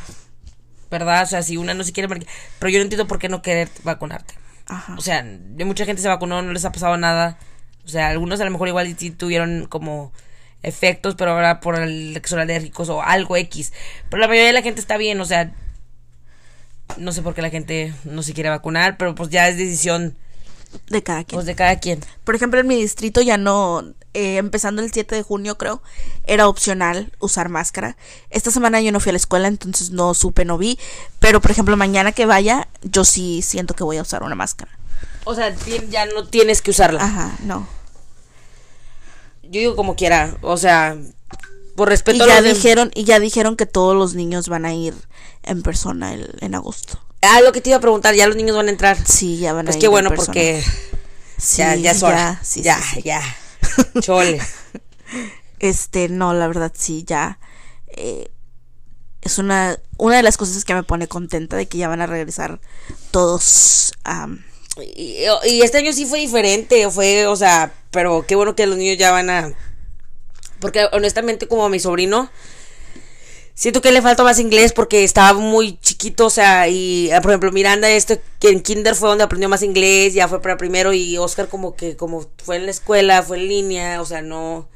[0.91, 1.23] ¿Verdad?
[1.23, 3.69] O sea, si una no se quiere Pero yo no entiendo por qué no querer
[3.83, 4.35] vacunarte.
[4.67, 4.95] Ajá.
[4.97, 7.39] O sea, de mucha gente se vacunó, no les ha pasado nada.
[7.85, 10.13] O sea, algunos a lo mejor igual sí tuvieron como
[10.63, 13.73] efectos, pero ahora por el que son alérgicos o algo X.
[14.09, 15.53] Pero la mayoría de la gente está bien, o sea,
[16.97, 20.17] no sé por qué la gente no se quiere vacunar, pero pues ya es decisión
[20.89, 21.37] de cada quien.
[21.37, 22.01] pues, de cada quien.
[22.25, 23.83] Por ejemplo, en mi distrito ya no,
[24.15, 25.83] eh, empezando el 7 de junio creo,
[26.25, 27.97] era opcional usar máscara.
[28.31, 30.79] Esta semana yo no fui a la escuela, entonces no supe, no vi.
[31.21, 34.71] Pero, por ejemplo, mañana que vaya, yo sí siento que voy a usar una máscara.
[35.25, 35.55] O sea,
[35.91, 37.03] ya no tienes que usarla.
[37.05, 37.67] Ajá, no.
[39.43, 40.97] Yo digo como quiera, o sea,
[41.77, 44.49] por Y respeto a ya los dem- dijeron, y ya dijeron que todos los niños
[44.49, 44.95] van a ir
[45.43, 46.99] en persona el- en agosto.
[47.25, 48.99] Ah, lo que te iba a preguntar, ya los niños van a entrar.
[49.07, 49.81] Sí, ya van Pues a ir.
[49.81, 50.63] qué en bueno, porque
[51.39, 52.41] Sí, ya, ya es hora.
[52.43, 53.21] sí, ya, sí, ya.
[54.01, 54.41] Chole.
[55.59, 57.39] Este, no, la verdad sí, ya.
[57.89, 58.31] eh,
[59.23, 62.07] es una, una de las cosas que me pone contenta de que ya van a
[62.07, 62.61] regresar
[63.11, 63.93] todos.
[64.97, 68.77] Y, y este año sí fue diferente, fue, o sea, pero qué bueno que los
[68.77, 69.53] niños ya van a...
[70.61, 72.31] Porque honestamente como a mi sobrino,
[73.55, 77.31] siento que le falta más inglés porque estaba muy chiquito, o sea, y ah, por
[77.31, 80.93] ejemplo Miranda, este, que en kinder fue donde aprendió más inglés, ya fue para primero,
[80.93, 84.69] y Oscar como que, como fue en la escuela, fue en línea, o sea, no...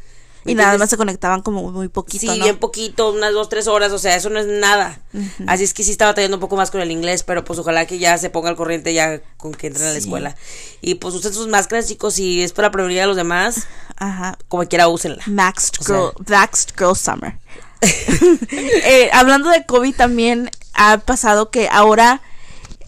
[0.44, 2.44] ¿me Y nada más se conectaban como muy poquito, Sí, ¿no?
[2.44, 5.00] bien poquito, unas dos, tres horas, o sea, eso no es nada.
[5.48, 7.84] Así es que sí estaba batallando un poco más con el inglés, pero pues ojalá
[7.86, 10.36] que ya se ponga al corriente ya con que entren a la escuela.
[10.80, 14.38] Y pues usen sus máscaras, chicos, si es para prevenir a los demás, Ajá.
[14.46, 15.22] como quiera úsenla.
[15.26, 17.34] Maxed O sea- Girl, Maxed Girl Summer.
[18.50, 22.22] Eh, hablando de COVID también ha pasado que ahora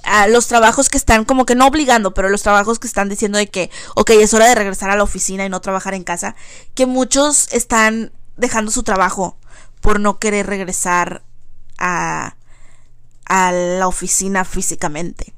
[0.04, 3.38] ah, los trabajos que están como que no obligando, pero los trabajos que están diciendo
[3.38, 6.34] de que, ok, es hora de regresar a la oficina y no trabajar en casa,
[6.74, 9.36] que muchos están dejando su trabajo
[9.80, 11.22] por no querer regresar
[11.78, 12.36] a,
[13.26, 15.32] a la oficina físicamente.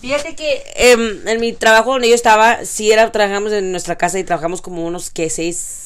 [0.00, 4.18] Fíjate que em, en mi trabajo donde yo estaba, sí era, trabajamos en nuestra casa
[4.18, 5.83] y trabajamos como unos que seis,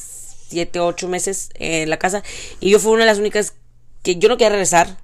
[0.49, 2.23] siete, ocho meses en la casa.
[2.61, 3.55] Y yo fui una de las únicas
[4.03, 4.99] que yo no quería regresar.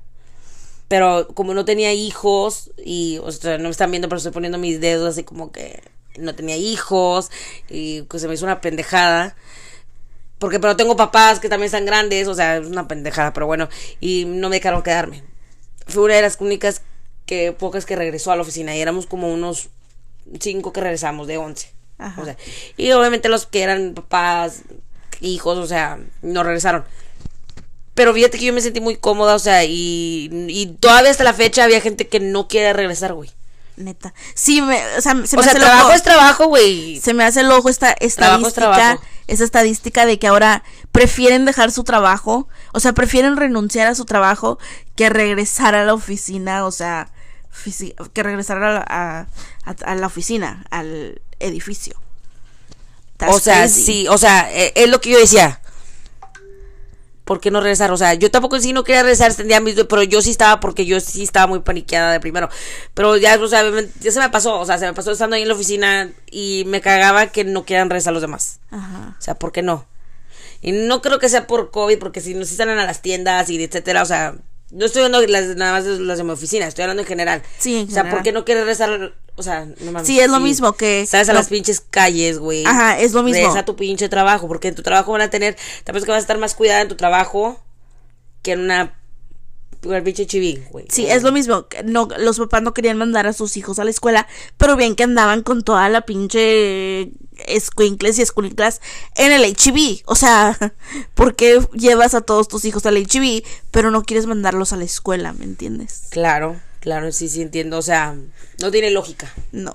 [0.88, 4.59] Pero como no tenía hijos y, o sea, no me están viendo, pero estoy poniendo
[4.59, 5.83] mis dedos así como que
[6.18, 7.30] no tenía hijos
[7.68, 9.35] y pues se me hizo una pendejada.
[10.38, 13.68] Porque pero tengo papás que también están grandes, o sea, es una pendejada, pero bueno,
[14.00, 15.22] y no me dejaron quedarme.
[15.87, 16.83] Fue una de las únicas
[17.24, 19.68] que pocas que regresó a la oficina y éramos como unos
[20.40, 21.70] cinco que regresamos de once.
[21.98, 22.20] Ajá.
[22.20, 22.37] O sea,
[22.76, 24.62] y obviamente los que eran papás,
[25.25, 26.85] hijos, o sea, no regresaron.
[27.94, 31.33] Pero fíjate que yo me sentí muy cómoda, o sea, y, y todavía hasta la
[31.33, 33.31] fecha había gente que no quiere regresar, güey.
[33.77, 34.14] Neta.
[34.35, 35.92] Sí, me, o sea, se O sea, hace trabajo loco.
[35.94, 37.00] es trabajo, güey.
[37.00, 39.02] se me hace el ojo esta Trabajo es estadística, trabajo.
[39.27, 40.62] esa estadística de que ahora
[40.92, 44.58] prefieren dejar su trabajo, o sea, prefieren renunciar a su trabajo
[44.94, 47.08] que regresar a la oficina, o sea,
[48.12, 49.27] que regresar a, la- a,
[49.64, 52.00] a- a la oficina, al edificio.
[53.29, 53.83] O sea, crazy.
[53.83, 55.60] sí, o sea, eh, es lo que yo decía.
[57.25, 57.90] ¿Por qué no regresar?
[57.90, 60.85] O sea, yo tampoco sí no quería regresar, extendía mis, pero yo sí estaba porque
[60.85, 62.50] yo sí estaba muy paniqueada de primero.
[62.92, 63.64] Pero ya, o sea,
[64.00, 66.64] ya se me pasó, o sea, se me pasó estando ahí en la oficina y
[66.66, 68.60] me cagaba que no quieran regresar los demás.
[68.70, 69.16] Ajá.
[69.18, 69.87] O sea, ¿por qué no?
[70.60, 73.48] Y no creo que sea por COVID, porque si no si salen a las tiendas
[73.48, 74.35] y etcétera, o sea,
[74.75, 77.42] no estoy hablando las, nada más de las de mi oficina, estoy hablando en general.
[77.58, 78.22] Sí, en O sea, ¿por general.
[78.25, 79.14] qué no quieres regresar?
[79.37, 80.06] O sea, no mames.
[80.06, 82.64] Sí, es lo mismo que- Sales a las pinches calles, güey.
[82.66, 83.38] Ajá, es lo mismo.
[83.40, 86.10] Regresa a tu pinche trabajo, porque en tu trabajo van a tener, tal vez que
[86.10, 87.60] vas a estar más cuidada en tu trabajo
[88.42, 88.94] que en una,
[89.85, 90.87] una pinche chiví, güey.
[90.88, 91.66] Sí, es lo mismo.
[91.85, 94.26] No, los papás no querían mandar a sus hijos a la escuela,
[94.56, 97.12] pero bien que andaban con toda la pinche
[97.46, 98.80] escuincles y escuinclas
[99.16, 100.02] en el HB.
[100.06, 100.56] O sea,
[101.14, 104.85] ¿por qué llevas a todos tus hijos al HB, pero no quieres mandarlos a la
[104.85, 105.32] escuela?
[105.32, 106.04] ¿Me entiendes?
[106.10, 107.78] Claro, claro, sí, sí entiendo.
[107.78, 108.16] O sea,
[108.60, 109.32] no tiene lógica.
[109.52, 109.74] No.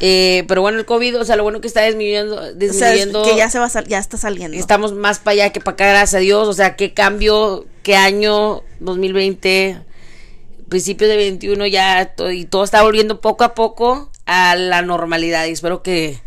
[0.00, 3.06] Eh, pero bueno, el COVID, o sea, lo bueno que está disminuyendo, O sea, es
[3.06, 4.56] que ya se va ya está saliendo.
[4.56, 6.48] Estamos más para allá que para acá, gracias a Dios.
[6.48, 9.78] O sea, qué cambio, qué año 2020,
[10.68, 15.46] principios de 21 ya, to- y todo está volviendo poco a poco a la normalidad.
[15.46, 16.20] Y espero que,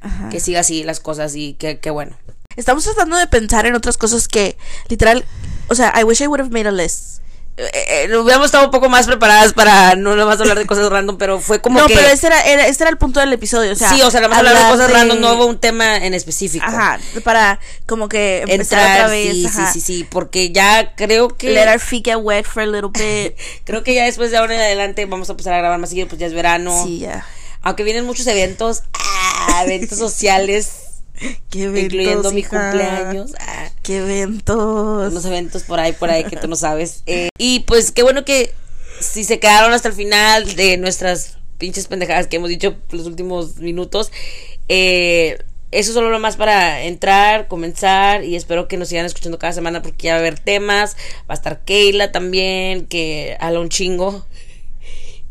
[0.00, 0.28] Ajá.
[0.30, 2.16] que siga así las cosas y que, que bueno.
[2.56, 4.56] Estamos tratando de pensar en otras cosas que,
[4.88, 5.24] literal,
[5.68, 7.17] o sea, I wish I would have made a list.
[7.60, 10.88] Eh, eh, hubiéramos estado un poco más preparadas para no nada más hablar de cosas
[10.90, 11.94] random, pero fue como no, que.
[11.94, 13.88] pero ese era, era- este era el punto del episodio, o sea.
[13.90, 15.96] sí, o sea, nada más hablar de hablar cosas de- random, no hubo un tema
[15.96, 16.64] en específico.
[16.66, 19.32] Ajá, para como que empezar Entrar, otra vez.
[19.32, 19.72] sí, ajá.
[19.72, 21.50] sí, sí, sí, porque ya creo que.
[21.50, 23.34] Let our feet get wet for a little bit.
[23.64, 26.06] Creo que ya después de ahora en adelante vamos a empezar a grabar más seguido,
[26.06, 26.84] pues ya es verano.
[26.84, 27.26] Sí, ya.
[27.62, 30.70] Aunque vienen muchos eventos, ah, eventos sociales,
[31.50, 33.32] Qué eventos, incluyendo mi cumpleaños.
[33.40, 33.57] ah,
[33.88, 35.10] Qué eventos.
[35.10, 37.02] unos eventos por ahí, por ahí que tú no sabes.
[37.06, 38.52] Eh, y pues qué bueno que
[39.00, 43.56] si se quedaron hasta el final de nuestras pinches pendejadas que hemos dicho los últimos
[43.56, 44.12] minutos.
[44.68, 45.38] Eh,
[45.70, 49.80] eso solo lo más para entrar, comenzar y espero que nos sigan escuchando cada semana
[49.80, 50.94] porque ya va a haber temas.
[51.20, 54.26] Va a estar Keila también, que habla un chingo.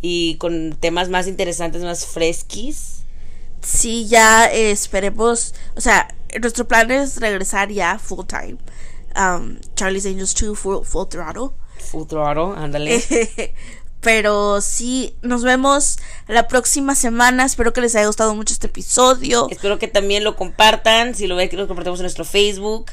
[0.02, 3.04] Y con temas más interesantes, más fresquis.
[3.62, 5.54] Sí, ya eh, esperemos.
[5.76, 6.08] O sea,
[6.42, 8.58] nuestro plan es regresar ya full time.
[9.16, 11.50] Um, Charlie's Angels 2 full, full throttle.
[11.92, 13.02] Full throttle, ándale.
[14.02, 15.98] Pero sí, nos vemos
[16.28, 17.46] la próxima semana.
[17.46, 19.48] Espero que les haya gustado mucho este episodio.
[19.50, 21.16] Espero que también lo compartan.
[21.16, 22.92] Si lo ven, que lo compartimos en nuestro Facebook.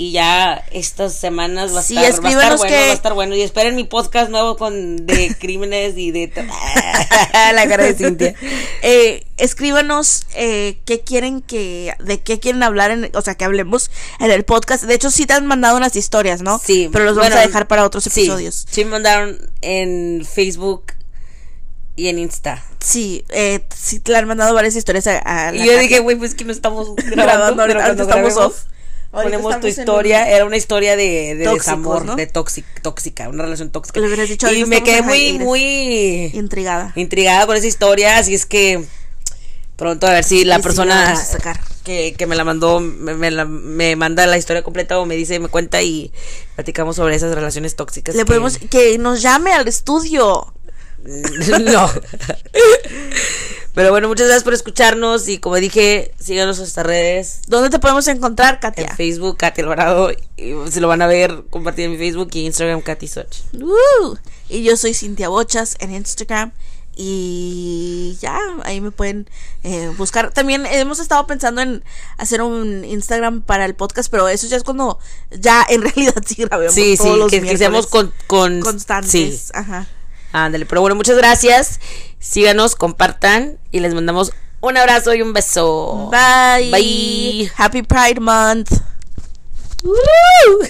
[0.00, 2.94] Y ya estas semanas va a, Sí, estar, va a estar bueno, que- va a
[2.94, 3.34] estar bueno.
[3.36, 6.32] Y esperen mi podcast nuevo con de crímenes y de
[7.54, 8.34] la cara de Cintia.
[8.80, 13.90] Eh, escríbanos eh, qué quieren que, de qué quieren hablar, en, o sea, que hablemos
[14.20, 14.84] en el podcast.
[14.84, 16.58] De hecho, sí te han mandado unas historias, ¿no?
[16.58, 18.66] Sí, Pero los vamos bueno, a dejar para otros Sí, episodios.
[18.70, 20.94] Sí, me mandaron en Facebook
[21.96, 22.64] y en Insta.
[22.82, 25.98] Sí, eh, sí te le han mandado varias historias a, a la Y yo dije,
[26.00, 27.16] güey, pues que no estamos grabando.
[27.16, 28.62] Grabando, pero ahorita estamos off.
[29.10, 30.22] Ponemos tu historia.
[30.22, 32.16] un- Era una historia de, de Tóxicos, desamor, ¿no?
[32.16, 33.98] de tóxica, tóxica, una relación tóxica.
[34.00, 36.92] Le hubieras dicho, y me quedé muy, muy intrigada.
[36.94, 38.84] intrigada con esa historia, así es que
[39.76, 41.58] pronto a ver si la sí, persona sacar.
[41.84, 45.16] que, que me la mandó me, me la- me manda la historia completa o me
[45.16, 46.12] dice, me cuenta y
[46.54, 48.14] platicamos sobre esas relaciones tóxicas.
[48.14, 50.52] Le que- podemos que nos llame al estudio.
[51.60, 51.90] no.
[53.74, 57.40] Pero bueno, muchas gracias por escucharnos y como dije, síganos en nuestras redes.
[57.46, 58.94] ¿Dónde te podemos encontrar, En Katia?
[58.96, 60.10] Facebook, Katy Alvarado.
[60.36, 63.42] Y se lo van a ver compartir en mi Facebook y Instagram, Katy Soch.
[63.54, 64.16] Uh,
[64.48, 66.52] y yo soy Cintia Bochas en Instagram.
[66.96, 69.30] Y ya, ahí me pueden
[69.62, 70.32] eh, buscar.
[70.32, 71.84] También hemos estado pensando en
[72.18, 74.98] hacer un Instagram para el podcast, pero eso ya es cuando
[75.30, 76.74] ya en realidad sí grabemos.
[76.74, 79.10] Sí, todos sí, los que, que seamos con, con constantes.
[79.10, 79.86] Sí, Ajá.
[80.32, 80.66] Ándale.
[80.66, 81.80] Pero bueno, muchas gracias.
[82.18, 86.10] Síganos, compartan y les mandamos un abrazo y un beso.
[86.10, 86.70] Bye.
[86.70, 87.52] Bye.
[87.56, 88.72] Happy Pride Month.
[89.82, 90.68] Woo!